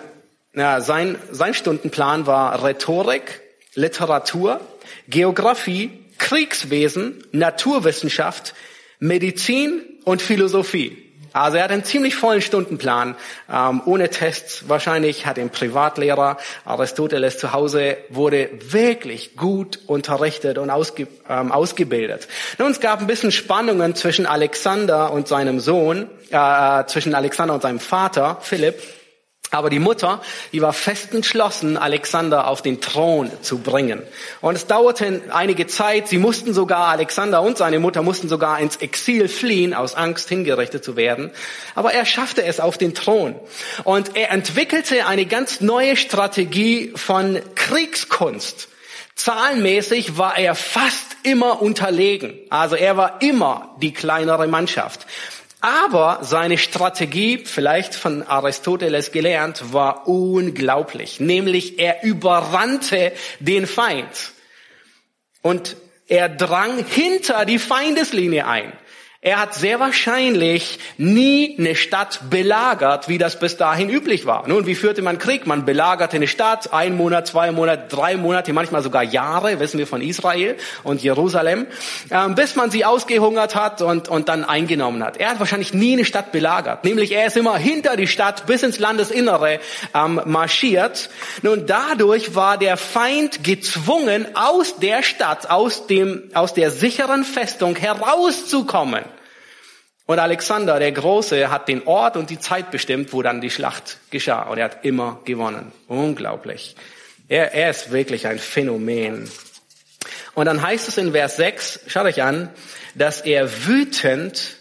ja, 0.53 0.81
sein, 0.81 1.17
sein 1.31 1.53
Stundenplan 1.53 2.27
war 2.27 2.63
Rhetorik, 2.63 3.41
Literatur, 3.75 4.59
Geografie, 5.07 6.05
Kriegswesen, 6.17 7.23
Naturwissenschaft, 7.31 8.53
Medizin 8.99 9.81
und 10.05 10.21
Philosophie. 10.21 11.08
Also 11.33 11.57
er 11.57 11.63
hat 11.63 11.71
einen 11.71 11.83
ziemlich 11.83 12.15
vollen 12.15 12.41
Stundenplan, 12.41 13.15
ähm, 13.51 13.81
ohne 13.85 14.09
Tests. 14.09 14.67
Wahrscheinlich 14.67 15.25
hat 15.25 15.37
einen 15.37 15.49
Privatlehrer. 15.49 16.37
Aristoteles 16.65 17.37
zu 17.37 17.53
Hause 17.53 17.97
wurde 18.09 18.49
wirklich 18.69 19.35
gut 19.35 19.79
unterrichtet 19.87 20.57
und 20.57 20.69
ausge, 20.69 21.07
ähm, 21.29 21.51
ausgebildet. 21.51 22.27
Nun, 22.57 22.71
es 22.71 22.79
gab 22.79 22.99
ein 23.01 23.07
bisschen 23.07 23.31
Spannungen 23.31 23.95
zwischen 23.95 24.25
Alexander 24.25 25.11
und 25.11 25.27
seinem 25.27 25.59
Sohn, 25.59 26.09
äh, 26.29 26.85
zwischen 26.85 27.15
Alexander 27.15 27.53
und 27.53 27.61
seinem 27.61 27.79
Vater, 27.79 28.37
Philipp. 28.41 28.81
Aber 29.51 29.71
die 29.71 29.79
Mutter, 29.79 30.21
die 30.51 30.61
war 30.61 30.73
fest 30.73 31.13
entschlossen, 31.15 31.75
Alexander 31.75 32.47
auf 32.47 32.61
den 32.61 32.81
Thron 32.81 33.31
zu 33.41 33.59
bringen. 33.59 34.03
Und 34.41 34.55
es 34.55 34.67
dauerte 34.67 35.23
einige 35.31 35.65
Zeit. 35.65 36.07
Sie 36.07 36.19
mussten 36.19 36.53
sogar, 36.53 36.89
Alexander 36.89 37.41
und 37.41 37.57
seine 37.57 37.79
Mutter 37.79 38.03
mussten 38.03 38.29
sogar 38.29 38.59
ins 38.59 38.75
Exil 38.77 39.27
fliehen, 39.27 39.73
aus 39.73 39.95
Angst 39.95 40.29
hingerichtet 40.29 40.83
zu 40.83 40.95
werden. 40.95 41.31
Aber 41.73 41.93
er 41.93 42.05
schaffte 42.05 42.43
es 42.43 42.59
auf 42.59 42.77
den 42.77 42.93
Thron. 42.93 43.35
Und 43.85 44.15
er 44.15 44.29
entwickelte 44.31 45.07
eine 45.07 45.25
ganz 45.25 45.61
neue 45.61 45.95
Strategie 45.95 46.93
von 46.95 47.39
Kriegskunst. 47.55 48.67
Zahlenmäßig 49.15 50.17
war 50.17 50.37
er 50.37 50.55
fast 50.55 51.17
immer 51.23 51.61
unterlegen. 51.61 52.39
Also 52.49 52.75
er 52.75 52.97
war 52.97 53.21
immer 53.21 53.75
die 53.81 53.93
kleinere 53.93 54.47
Mannschaft. 54.47 55.07
Aber 55.61 56.19
seine 56.21 56.57
Strategie, 56.57 57.43
vielleicht 57.45 57.93
von 57.93 58.23
Aristoteles 58.23 59.11
gelernt, 59.11 59.73
war 59.73 60.07
unglaublich. 60.07 61.19
Nämlich 61.19 61.79
er 61.79 62.03
überrannte 62.03 63.11
den 63.39 63.67
Feind. 63.67 64.31
Und 65.41 65.75
er 66.07 66.29
drang 66.29 66.83
hinter 66.85 67.45
die 67.45 67.59
Feindeslinie 67.59 68.47
ein. 68.47 68.71
Er 69.21 69.41
hat 69.41 69.53
sehr 69.53 69.81
wahrscheinlich 69.81 70.79
nie 70.97 71.57
eine 71.59 71.75
Stadt 71.75 72.29
belagert, 72.29 73.09
wie 73.09 73.17
das 73.17 73.37
bis 73.37 73.57
dahin 73.57 73.89
üblich 73.89 74.25
war. 74.25 74.47
Nun, 74.47 74.65
wie 74.65 74.75
führte 74.75 75.01
man 75.01 75.17
Krieg? 75.17 75.45
Man 75.45 75.65
belagerte 75.65 76.15
eine 76.15 76.27
Stadt, 76.29 76.71
ein 76.71 76.95
Monat, 76.95 77.27
zwei 77.27 77.51
Monate, 77.51 77.89
drei 77.89 78.15
Monate, 78.15 78.53
manchmal 78.53 78.81
sogar 78.81 79.03
Jahre, 79.03 79.59
wissen 79.59 79.77
wir 79.77 79.87
von 79.87 80.01
Israel 80.01 80.55
und 80.83 81.03
Jerusalem, 81.03 81.67
ähm, 82.09 82.35
bis 82.35 82.55
man 82.55 82.71
sie 82.71 82.85
ausgehungert 82.85 83.55
hat 83.55 83.81
und, 83.81 84.07
und 84.07 84.29
dann 84.29 84.45
eingenommen 84.45 85.03
hat. 85.03 85.17
Er 85.17 85.31
hat 85.31 85.39
wahrscheinlich 85.39 85.73
nie 85.73 85.91
eine 85.91 86.05
Stadt 86.05 86.31
belagert. 86.31 86.85
Nämlich 86.85 87.11
er 87.11 87.27
ist 87.27 87.35
immer 87.35 87.57
hinter 87.57 87.97
die 87.97 88.07
Stadt 88.07 88.45
bis 88.45 88.63
ins 88.63 88.79
Landesinnere 88.79 89.59
ähm, 89.93 90.21
marschiert. 90.23 91.09
Nun, 91.41 91.65
dadurch 91.65 92.35
war 92.35 92.57
der 92.57 92.77
Feind 92.77 93.43
gezwungen, 93.43 94.27
aus 94.35 94.77
der 94.77 95.03
Stadt, 95.03 95.49
aus 95.49 95.87
dem, 95.87 96.23
aus 96.33 96.53
der 96.53 96.71
sicheren 96.71 97.25
Festung 97.25 97.75
herauszukommen. 97.75 99.03
Und 100.09 100.17
Alexander 100.17 100.79
der 100.79 100.91
Große 100.91 101.51
hat 101.51 101.67
den 101.67 101.85
Ort 101.85 102.17
und 102.17 102.31
die 102.31 102.39
Zeit 102.39 102.71
bestimmt, 102.71 103.13
wo 103.13 103.21
dann 103.21 103.41
die 103.41 103.51
Schlacht 103.51 103.99
geschah. 104.09 104.41
Und 104.49 104.57
er 104.57 104.65
hat 104.65 104.83
immer 104.83 105.21
gewonnen. 105.23 105.71
Unglaublich. 105.87 106.75
Er, 107.27 107.53
er 107.53 107.69
ist 107.69 107.91
wirklich 107.91 108.25
ein 108.25 108.39
Phänomen. 108.39 109.29
Und 110.33 110.45
dann 110.47 110.63
heißt 110.63 110.87
es 110.87 110.97
in 110.97 111.11
Vers 111.11 111.35
6, 111.35 111.81
schaut 111.85 112.07
euch 112.07 112.23
an, 112.23 112.49
dass 112.95 113.21
er 113.21 113.67
wütend 113.67 114.57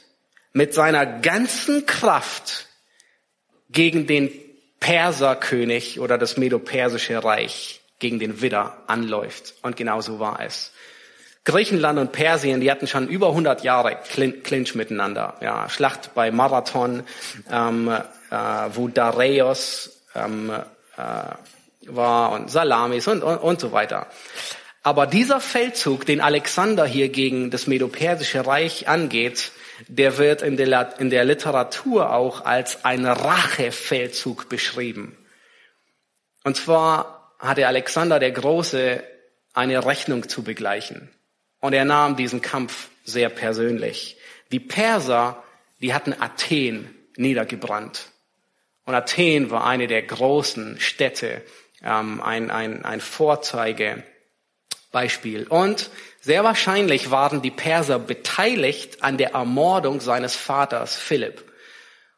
mit 0.52 0.74
seiner 0.74 1.06
ganzen 1.06 1.86
Kraft 1.86 2.66
gegen 3.70 4.06
den 4.06 4.30
Perserkönig 4.80 5.98
oder 5.98 6.18
das 6.18 6.36
Medo-Persische 6.36 7.24
Reich, 7.24 7.80
gegen 8.00 8.18
den 8.18 8.42
Widder 8.42 8.82
anläuft. 8.86 9.54
Und 9.62 9.76
genau 9.76 10.02
so 10.02 10.18
war 10.18 10.40
es. 10.44 10.72
Griechenland 11.48 11.98
und 11.98 12.12
Persien, 12.12 12.60
die 12.60 12.70
hatten 12.70 12.86
schon 12.86 13.08
über 13.08 13.28
100 13.28 13.64
Jahre 13.64 13.96
Clinch 14.04 14.74
miteinander. 14.74 15.38
Ja, 15.40 15.66
Schlacht 15.70 16.14
bei 16.14 16.30
Marathon, 16.30 17.04
ähm, 17.50 17.88
äh, 17.88 18.34
wo 18.74 18.88
Dareios 18.88 19.98
ähm, 20.14 20.50
äh, 20.50 21.00
war 21.86 22.32
und 22.32 22.50
Salamis 22.50 23.08
und, 23.08 23.22
und, 23.22 23.38
und 23.38 23.60
so 23.60 23.72
weiter. 23.72 24.08
Aber 24.82 25.06
dieser 25.06 25.40
Feldzug, 25.40 26.04
den 26.04 26.20
Alexander 26.20 26.84
hier 26.84 27.08
gegen 27.08 27.50
das 27.50 27.66
Medo-Persische 27.66 28.46
Reich 28.46 28.86
angeht, 28.86 29.50
der 29.86 30.18
wird 30.18 30.42
in 30.42 30.58
der, 30.58 31.00
in 31.00 31.08
der 31.08 31.24
Literatur 31.24 32.12
auch 32.12 32.44
als 32.44 32.84
ein 32.84 33.06
Rachefeldzug 33.06 34.50
beschrieben. 34.50 35.16
Und 36.44 36.58
zwar 36.58 37.32
hatte 37.38 37.66
Alexander 37.66 38.18
der 38.18 38.32
Große 38.32 39.02
eine 39.54 39.86
Rechnung 39.86 40.28
zu 40.28 40.42
begleichen. 40.42 41.08
Und 41.60 41.72
er 41.72 41.84
nahm 41.84 42.16
diesen 42.16 42.42
Kampf 42.42 42.88
sehr 43.04 43.28
persönlich. 43.28 44.16
Die 44.52 44.60
Perser, 44.60 45.42
die 45.80 45.92
hatten 45.94 46.14
Athen 46.18 46.94
niedergebrannt. 47.16 48.06
Und 48.84 48.94
Athen 48.94 49.50
war 49.50 49.66
eine 49.66 49.86
der 49.86 50.02
großen 50.02 50.80
Städte, 50.80 51.42
ähm, 51.82 52.22
ein, 52.22 52.50
ein, 52.50 52.84
ein 52.84 53.00
Vorzeigebeispiel. 53.00 55.46
Und 55.48 55.90
sehr 56.20 56.44
wahrscheinlich 56.44 57.10
waren 57.10 57.40
die 57.42 57.50
Perser 57.50 57.98
beteiligt 57.98 59.02
an 59.02 59.18
der 59.18 59.32
Ermordung 59.32 60.00
seines 60.00 60.36
Vaters 60.36 60.96
Philipp. 60.96 61.44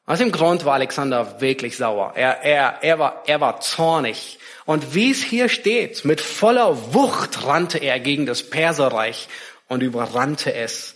Aus 0.07 0.19
dem 0.19 0.33
Grund 0.33 0.65
war 0.65 0.75
Alexander 0.75 1.41
wirklich 1.41 1.77
sauer. 1.77 2.15
Er, 2.17 2.43
er, 2.43 2.79
er, 2.83 2.99
war, 2.99 3.23
er 3.27 3.41
war 3.41 3.61
zornig 3.61 4.40
und 4.71 4.95
wie 4.95 5.11
es 5.11 5.21
hier 5.21 5.49
steht, 5.49 6.05
mit 6.05 6.21
voller 6.21 6.95
Wucht 6.95 7.45
rannte 7.45 7.79
er 7.79 7.99
gegen 7.99 8.25
das 8.25 8.45
Perserreich 8.45 9.27
und 9.67 9.83
überrannte 9.83 10.55
es. 10.55 10.95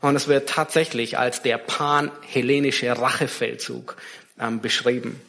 Und 0.00 0.16
es 0.16 0.26
wird 0.26 0.48
tatsächlich 0.48 1.18
als 1.20 1.40
der 1.40 1.58
pan-hellenische 1.58 2.98
Rachefeldzug 2.98 3.96
ähm, 4.40 4.60
beschrieben. 4.60 5.20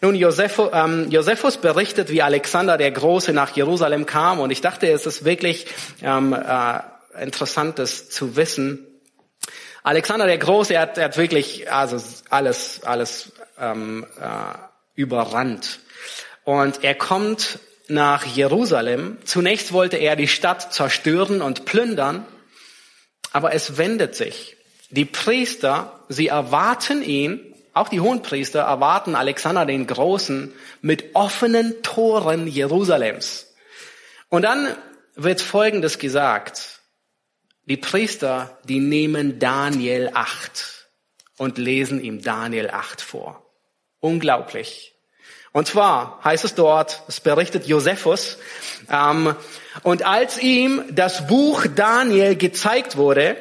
Nun, 0.00 0.14
Josephus, 0.14 0.70
ähm, 0.72 1.10
Josephus 1.10 1.56
berichtet, 1.56 2.10
wie 2.10 2.22
Alexander 2.22 2.78
der 2.78 2.92
Große 2.92 3.32
nach 3.32 3.56
Jerusalem 3.56 4.06
kam. 4.06 4.38
Und 4.38 4.52
ich 4.52 4.60
dachte, 4.60 4.86
es 4.86 5.06
ist 5.06 5.24
wirklich 5.24 5.66
ähm, 6.00 6.32
äh, 6.32 6.78
interessant, 7.24 7.80
das 7.80 8.08
zu 8.08 8.36
wissen. 8.36 8.86
Alexander 9.82 10.26
der 10.26 10.38
Große, 10.38 10.74
er 10.74 10.82
hat, 10.82 10.96
er 10.96 11.06
hat 11.06 11.16
wirklich 11.16 11.72
also 11.72 12.00
alles, 12.30 12.84
alles 12.84 13.32
ähm, 13.58 14.06
äh, 14.20 14.54
überrannt. 14.94 15.80
Und 16.44 16.82
er 16.82 16.94
kommt 16.94 17.58
nach 17.88 18.24
Jerusalem. 18.24 19.18
Zunächst 19.24 19.72
wollte 19.72 19.96
er 19.96 20.16
die 20.16 20.28
Stadt 20.28 20.72
zerstören 20.72 21.42
und 21.42 21.64
plündern, 21.64 22.26
aber 23.32 23.54
es 23.54 23.76
wendet 23.76 24.14
sich. 24.14 24.56
Die 24.90 25.04
Priester, 25.04 26.00
sie 26.08 26.28
erwarten 26.28 27.02
ihn, 27.02 27.54
auch 27.74 27.88
die 27.88 28.00
Hohenpriester 28.00 28.60
erwarten 28.60 29.14
Alexander 29.14 29.64
den 29.64 29.86
Großen 29.86 30.52
mit 30.82 31.14
offenen 31.14 31.82
Toren 31.82 32.46
Jerusalems. 32.46 33.54
Und 34.28 34.42
dann 34.42 34.76
wird 35.14 35.40
Folgendes 35.40 35.98
gesagt. 35.98 36.80
Die 37.64 37.76
Priester, 37.76 38.58
die 38.64 38.80
nehmen 38.80 39.38
Daniel 39.38 40.10
8 40.12 40.88
und 41.38 41.58
lesen 41.58 42.02
ihm 42.02 42.20
Daniel 42.22 42.70
8 42.70 43.00
vor. 43.00 43.46
Unglaublich. 44.00 44.91
Und 45.52 45.66
zwar 45.66 46.18
heißt 46.24 46.44
es 46.44 46.54
dort, 46.54 47.02
es 47.08 47.20
berichtet 47.20 47.66
Josephus, 47.66 48.38
ähm, 48.90 49.34
und 49.82 50.04
als 50.04 50.38
ihm 50.38 50.84
das 50.90 51.26
Buch 51.26 51.66
Daniel 51.74 52.36
gezeigt 52.36 52.96
wurde, 52.96 53.36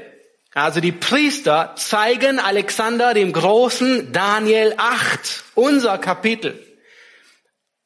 also 0.54 0.82
die 0.82 0.92
Priester 0.92 1.74
zeigen 1.78 2.40
Alexander 2.40 3.14
dem 3.14 3.32
Großen 3.32 4.12
Daniel 4.12 4.74
8, 4.78 5.44
unser 5.56 5.98
Kapitel. 5.98 6.60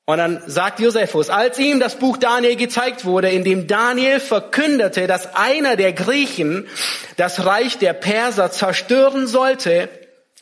Und 0.05 0.17
dann 0.17 0.41
sagt 0.45 0.79
Josephus, 0.79 1.29
als 1.29 1.57
ihm 1.57 1.79
das 1.79 1.95
Buch 1.95 2.17
Daniel 2.17 2.55
gezeigt 2.55 3.05
wurde, 3.05 3.29
in 3.29 3.43
dem 3.43 3.67
Daniel 3.67 4.19
verkündete, 4.19 5.07
dass 5.07 5.35
einer 5.35 5.75
der 5.75 5.93
Griechen 5.93 6.67
das 7.17 7.45
Reich 7.45 7.79
der 7.79 7.93
Perser 7.93 8.51
zerstören 8.51 9.25
sollte, 9.25 9.89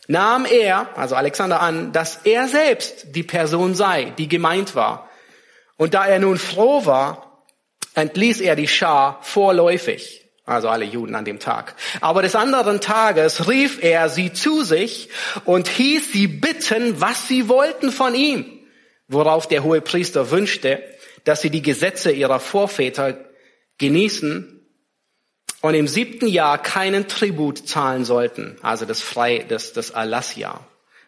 nahm 0.08 0.46
er, 0.46 0.89
also 0.98 1.16
Alexander 1.16 1.62
an, 1.62 1.92
dass 1.92 2.20
er 2.24 2.48
selbst 2.48 3.16
die 3.16 3.24
Person 3.24 3.76
sei, 3.76 4.13
die 4.18 4.28
gemeint 4.28 4.76
war. 4.76 5.10
Und 5.78 5.94
da 5.94 6.06
er 6.06 6.20
nun 6.20 6.38
froh 6.38 6.86
war, 6.86 7.46
entließ 7.96 8.42
er 8.42 8.56
die 8.56 8.68
Schar 8.68 9.20
vorläufig, 9.22 10.26
also 10.46 10.70
alle 10.70 10.86
Juden 10.86 11.16
an 11.16 11.26
dem 11.26 11.39
Tag. 11.39 11.76
Aber 12.02 12.22
des 12.22 12.36
anderen 12.36 12.82
Tages 12.82 13.48
rief 13.48 13.82
er 13.82 14.10
sie 14.10 14.34
zu 14.34 14.63
sich 14.63 15.10
und 15.46 15.68
hieß 15.68 16.12
sie 16.12 16.28
bitten, 16.28 17.00
was 17.00 17.28
sie 17.28 17.48
wollten 17.50 17.92
von 17.92 18.16
ihm, 18.16 18.46
worauf 19.08 19.48
der 19.48 19.63
hohe 19.63 19.82
Priester 19.82 20.32
wünschte, 20.32 20.84
dass 21.24 21.42
sie 21.42 21.50
die 21.50 21.62
Gesetze 21.62 22.12
ihrer 22.12 22.39
Vorväter 22.39 23.18
genießen 23.78 24.62
und 25.63 25.76
im 25.76 25.88
siebten 25.88 26.28
Jahr 26.28 26.62
keinen 26.62 27.08
Tribut 27.08 27.69
zahlen 27.69 28.04
sollten, 28.04 28.58
also 28.62 28.84
das 28.84 28.99
Frei, 28.99 29.45
das, 29.47 29.71
das 29.71 29.91
Alassia. 29.91 30.60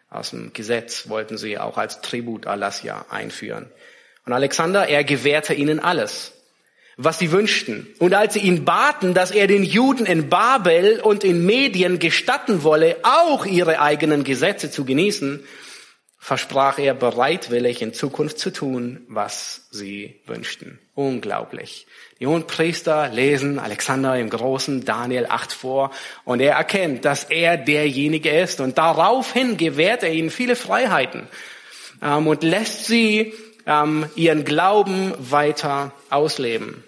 Aus 0.08 0.30
dem 0.30 0.54
Gesetz 0.54 1.10
wollten 1.10 1.36
sie 1.36 1.58
auch 1.58 1.76
als 1.76 2.00
Tribut 2.00 2.46
Alassia 2.46 3.04
einführen. 3.10 3.70
Und 4.24 4.32
Alexander, 4.32 4.88
er 4.88 5.04
gewährte 5.04 5.52
ihnen 5.52 5.78
alles, 5.78 6.32
was 6.96 7.18
sie 7.18 7.32
wünschten. 7.32 7.86
Und 7.98 8.14
als 8.14 8.32
sie 8.32 8.40
ihn 8.40 8.64
baten, 8.64 9.12
dass 9.12 9.30
er 9.30 9.46
den 9.46 9.62
Juden 9.62 10.06
in 10.06 10.30
Babel 10.30 11.00
und 11.00 11.22
in 11.22 11.44
Medien 11.44 11.98
gestatten 11.98 12.62
wolle, 12.62 12.96
auch 13.02 13.44
ihre 13.44 13.82
eigenen 13.82 14.24
Gesetze 14.24 14.70
zu 14.70 14.86
genießen, 14.86 15.46
versprach 16.18 16.78
er 16.78 16.94
bereitwillig 16.94 17.82
in 17.82 17.92
Zukunft 17.92 18.38
zu 18.38 18.50
tun, 18.50 19.04
was 19.08 19.68
sie 19.70 20.20
wünschten. 20.26 20.78
Unglaublich. 20.94 21.86
Die 22.18 22.26
hohen 22.26 22.46
Priester 22.46 23.08
lesen 23.08 23.58
Alexander 23.58 24.18
im 24.18 24.30
Großen 24.30 24.84
Daniel 24.84 25.26
8 25.26 25.52
vor 25.52 25.90
und 26.24 26.40
er 26.40 26.54
erkennt, 26.54 27.04
dass 27.04 27.24
er 27.24 27.56
derjenige 27.56 28.30
ist 28.30 28.60
und 28.60 28.78
daraufhin 28.78 29.56
gewährt 29.56 30.02
er 30.02 30.12
ihnen 30.12 30.30
viele 30.30 30.56
Freiheiten 30.56 31.28
ähm, 32.02 32.26
und 32.26 32.42
lässt 32.42 32.86
sie 32.86 33.34
ähm, 33.66 34.06
ihren 34.14 34.44
Glauben 34.44 35.12
weiter 35.18 35.92
ausleben. 36.08 36.82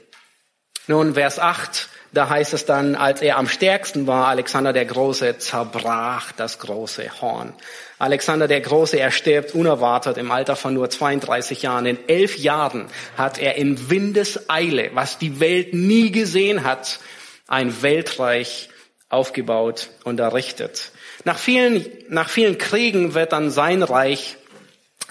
Nun, 0.87 1.15
Vers 1.15 1.39
8 1.39 1.89
da 2.13 2.29
heißt 2.29 2.55
es 2.55 2.65
dann, 2.65 2.95
als 2.95 3.21
er 3.21 3.37
am 3.37 3.49
stärksten 3.49 4.07
war, 4.07 4.29
Alexander 4.29 4.73
der 4.73 4.87
Große 4.87 5.39
zerbrach 5.39 6.33
das 6.33 6.59
große 6.59 7.21
Horn. 7.21 7.53
Alexander 7.99 8.49
der 8.49 8.61
Große, 8.61 8.99
er 8.99 9.11
stirbt 9.11 9.55
unerwartet 9.55 10.17
im 10.17 10.31
Alter 10.31 10.57
von 10.57 10.73
nur 10.73 10.89
32 10.89 11.63
Jahren. 11.63 11.85
In 11.85 11.99
elf 12.09 12.39
Jahren 12.39 12.87
hat 13.17 13.39
er 13.39 13.57
in 13.57 13.91
Windeseile, 13.91 14.91
was 14.95 15.19
die 15.19 15.41
Welt 15.41 15.75
nie 15.75 16.13
gesehen 16.13 16.65
hat, 16.65 17.01
ein 17.49 17.83
Weltreich 17.83 18.69
aufgebaut 19.09 19.91
und 20.05 20.21
errichtet. 20.21 20.93
Nach 21.25 21.39
vielen, 21.39 21.85
nach 22.09 22.29
vielen 22.29 22.57
Kriegen 22.57 23.15
wird 23.15 23.33
dann 23.33 23.51
sein 23.51 23.83
Reich 23.83 24.37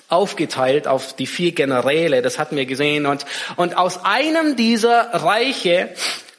aufgeteilt 0.10 0.88
auf 0.88 1.14
die 1.14 1.28
vier 1.28 1.52
Generäle, 1.52 2.22
das 2.22 2.40
hatten 2.40 2.56
wir 2.56 2.66
gesehen. 2.66 3.06
Und, 3.06 3.26
und 3.58 3.78
aus 3.78 4.06
einem 4.06 4.56
dieser 4.56 5.14
Reiche 5.14 5.90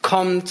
kommt 0.02 0.50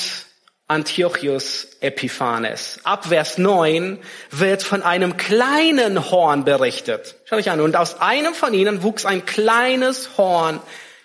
Antiochus 0.67 1.67
Epiphanes. 1.79 2.79
Ab 2.83 3.05
Vers 3.05 3.37
9 3.37 3.99
wird 4.31 4.63
von 4.63 4.83
einem 4.83 5.15
kleinen 5.15 6.11
Horn 6.11 6.43
berichtet. 6.43 7.15
Schau 7.25 7.37
dich 7.37 7.49
an. 7.49 7.61
Und 7.61 7.77
aus 7.77 8.01
einem 8.01 8.33
von 8.33 8.53
ihnen 8.53 8.83
wuchs 8.83 9.05
ein 9.05 9.25
kleines 9.25 10.17
Horn 10.17 10.59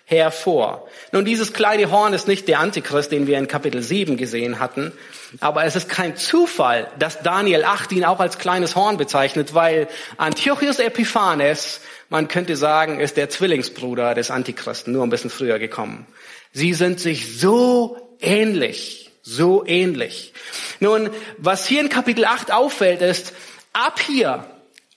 hervor. 0.05 0.87
Nun, 1.13 1.23
dieses 1.23 1.53
kleine 1.53 1.89
Horn 1.91 2.13
ist 2.13 2.27
nicht 2.27 2.47
der 2.47 2.59
Antichrist, 2.59 3.11
den 3.11 3.25
wir 3.25 3.37
in 3.37 3.47
Kapitel 3.47 3.81
7 3.81 4.17
gesehen 4.17 4.59
hatten, 4.59 4.91
aber 5.39 5.63
es 5.63 5.75
ist 5.75 5.87
kein 5.87 6.17
Zufall, 6.17 6.87
dass 6.99 7.21
Daniel 7.21 7.63
8 7.63 7.93
ihn 7.93 8.03
auch 8.03 8.19
als 8.19 8.37
kleines 8.37 8.75
Horn 8.75 8.97
bezeichnet, 8.97 9.53
weil 9.53 9.87
Antiochus 10.17 10.79
Epiphanes, 10.79 11.79
man 12.09 12.27
könnte 12.27 12.57
sagen, 12.57 12.99
ist 12.99 13.15
der 13.15 13.29
Zwillingsbruder 13.29 14.13
des 14.13 14.29
Antichristen, 14.29 14.93
nur 14.93 15.03
ein 15.03 15.09
bisschen 15.09 15.29
früher 15.29 15.57
gekommen. 15.57 16.05
Sie 16.51 16.73
sind 16.73 16.99
sich 16.99 17.39
so 17.39 18.12
ähnlich, 18.23 19.11
so 19.21 19.65
ähnlich. 19.65 20.33
Nun, 20.79 21.09
was 21.37 21.65
hier 21.65 21.81
in 21.81 21.89
Kapitel 21.89 22.25
8 22.25 22.51
auffällt, 22.51 23.01
ist, 23.01 23.33
ab 23.73 23.99
hier, 23.99 24.45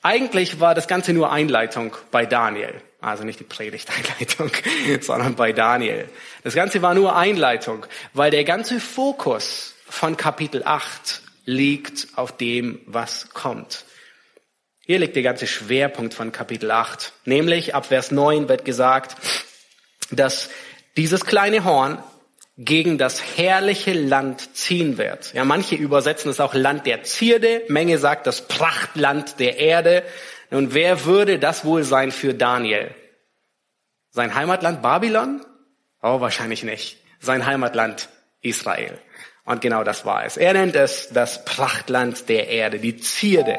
eigentlich 0.02 0.60
war 0.60 0.74
das 0.74 0.88
Ganze 0.88 1.12
nur 1.12 1.32
Einleitung 1.32 1.96
bei 2.10 2.26
Daniel. 2.26 2.80
Also 3.00 3.24
nicht 3.24 3.38
die 3.38 3.44
Predigteinleitung, 3.44 4.50
sondern 5.00 5.34
bei 5.34 5.52
Daniel. 5.52 6.08
Das 6.42 6.54
Ganze 6.54 6.82
war 6.82 6.94
nur 6.94 7.14
Einleitung, 7.14 7.86
weil 8.14 8.30
der 8.30 8.44
ganze 8.44 8.80
Fokus 8.80 9.74
von 9.88 10.16
Kapitel 10.16 10.62
8 10.64 11.20
liegt 11.44 12.08
auf 12.16 12.36
dem, 12.36 12.80
was 12.86 13.30
kommt. 13.30 13.84
Hier 14.84 14.98
liegt 14.98 15.16
der 15.16 15.22
ganze 15.22 15.46
Schwerpunkt 15.46 16.14
von 16.14 16.32
Kapitel 16.32 16.70
8. 16.70 17.12
Nämlich 17.24 17.74
ab 17.74 17.86
Vers 17.86 18.12
9 18.12 18.48
wird 18.48 18.64
gesagt, 18.64 19.16
dass 20.10 20.48
dieses 20.96 21.24
kleine 21.24 21.64
Horn 21.64 22.02
gegen 22.56 22.96
das 22.96 23.22
herrliche 23.36 23.92
Land 23.92 24.56
ziehen 24.56 24.96
wird. 24.96 25.34
Ja, 25.34 25.44
manche 25.44 25.76
übersetzen 25.76 26.30
es 26.30 26.40
auch 26.40 26.54
Land 26.54 26.86
der 26.86 27.02
Zierde. 27.02 27.62
Menge 27.68 27.98
sagt 27.98 28.26
das 28.26 28.48
Prachtland 28.48 29.38
der 29.38 29.58
Erde. 29.58 30.02
Nun, 30.50 30.72
wer 30.72 31.04
würde 31.04 31.38
das 31.38 31.64
wohl 31.64 31.84
sein 31.84 32.10
für 32.10 32.32
Daniel? 32.32 32.94
Sein 34.10 34.34
Heimatland 34.34 34.80
Babylon? 34.80 35.44
Oh, 36.02 36.20
wahrscheinlich 36.20 36.62
nicht. 36.62 37.02
Sein 37.20 37.44
Heimatland 37.44 38.08
Israel. 38.40 38.98
Und 39.44 39.60
genau 39.60 39.84
das 39.84 40.06
war 40.06 40.24
es. 40.24 40.36
Er 40.36 40.54
nennt 40.54 40.76
es 40.76 41.10
das 41.10 41.44
Prachtland 41.44 42.28
der 42.28 42.48
Erde, 42.48 42.78
die 42.78 42.96
Zierde. 42.96 43.58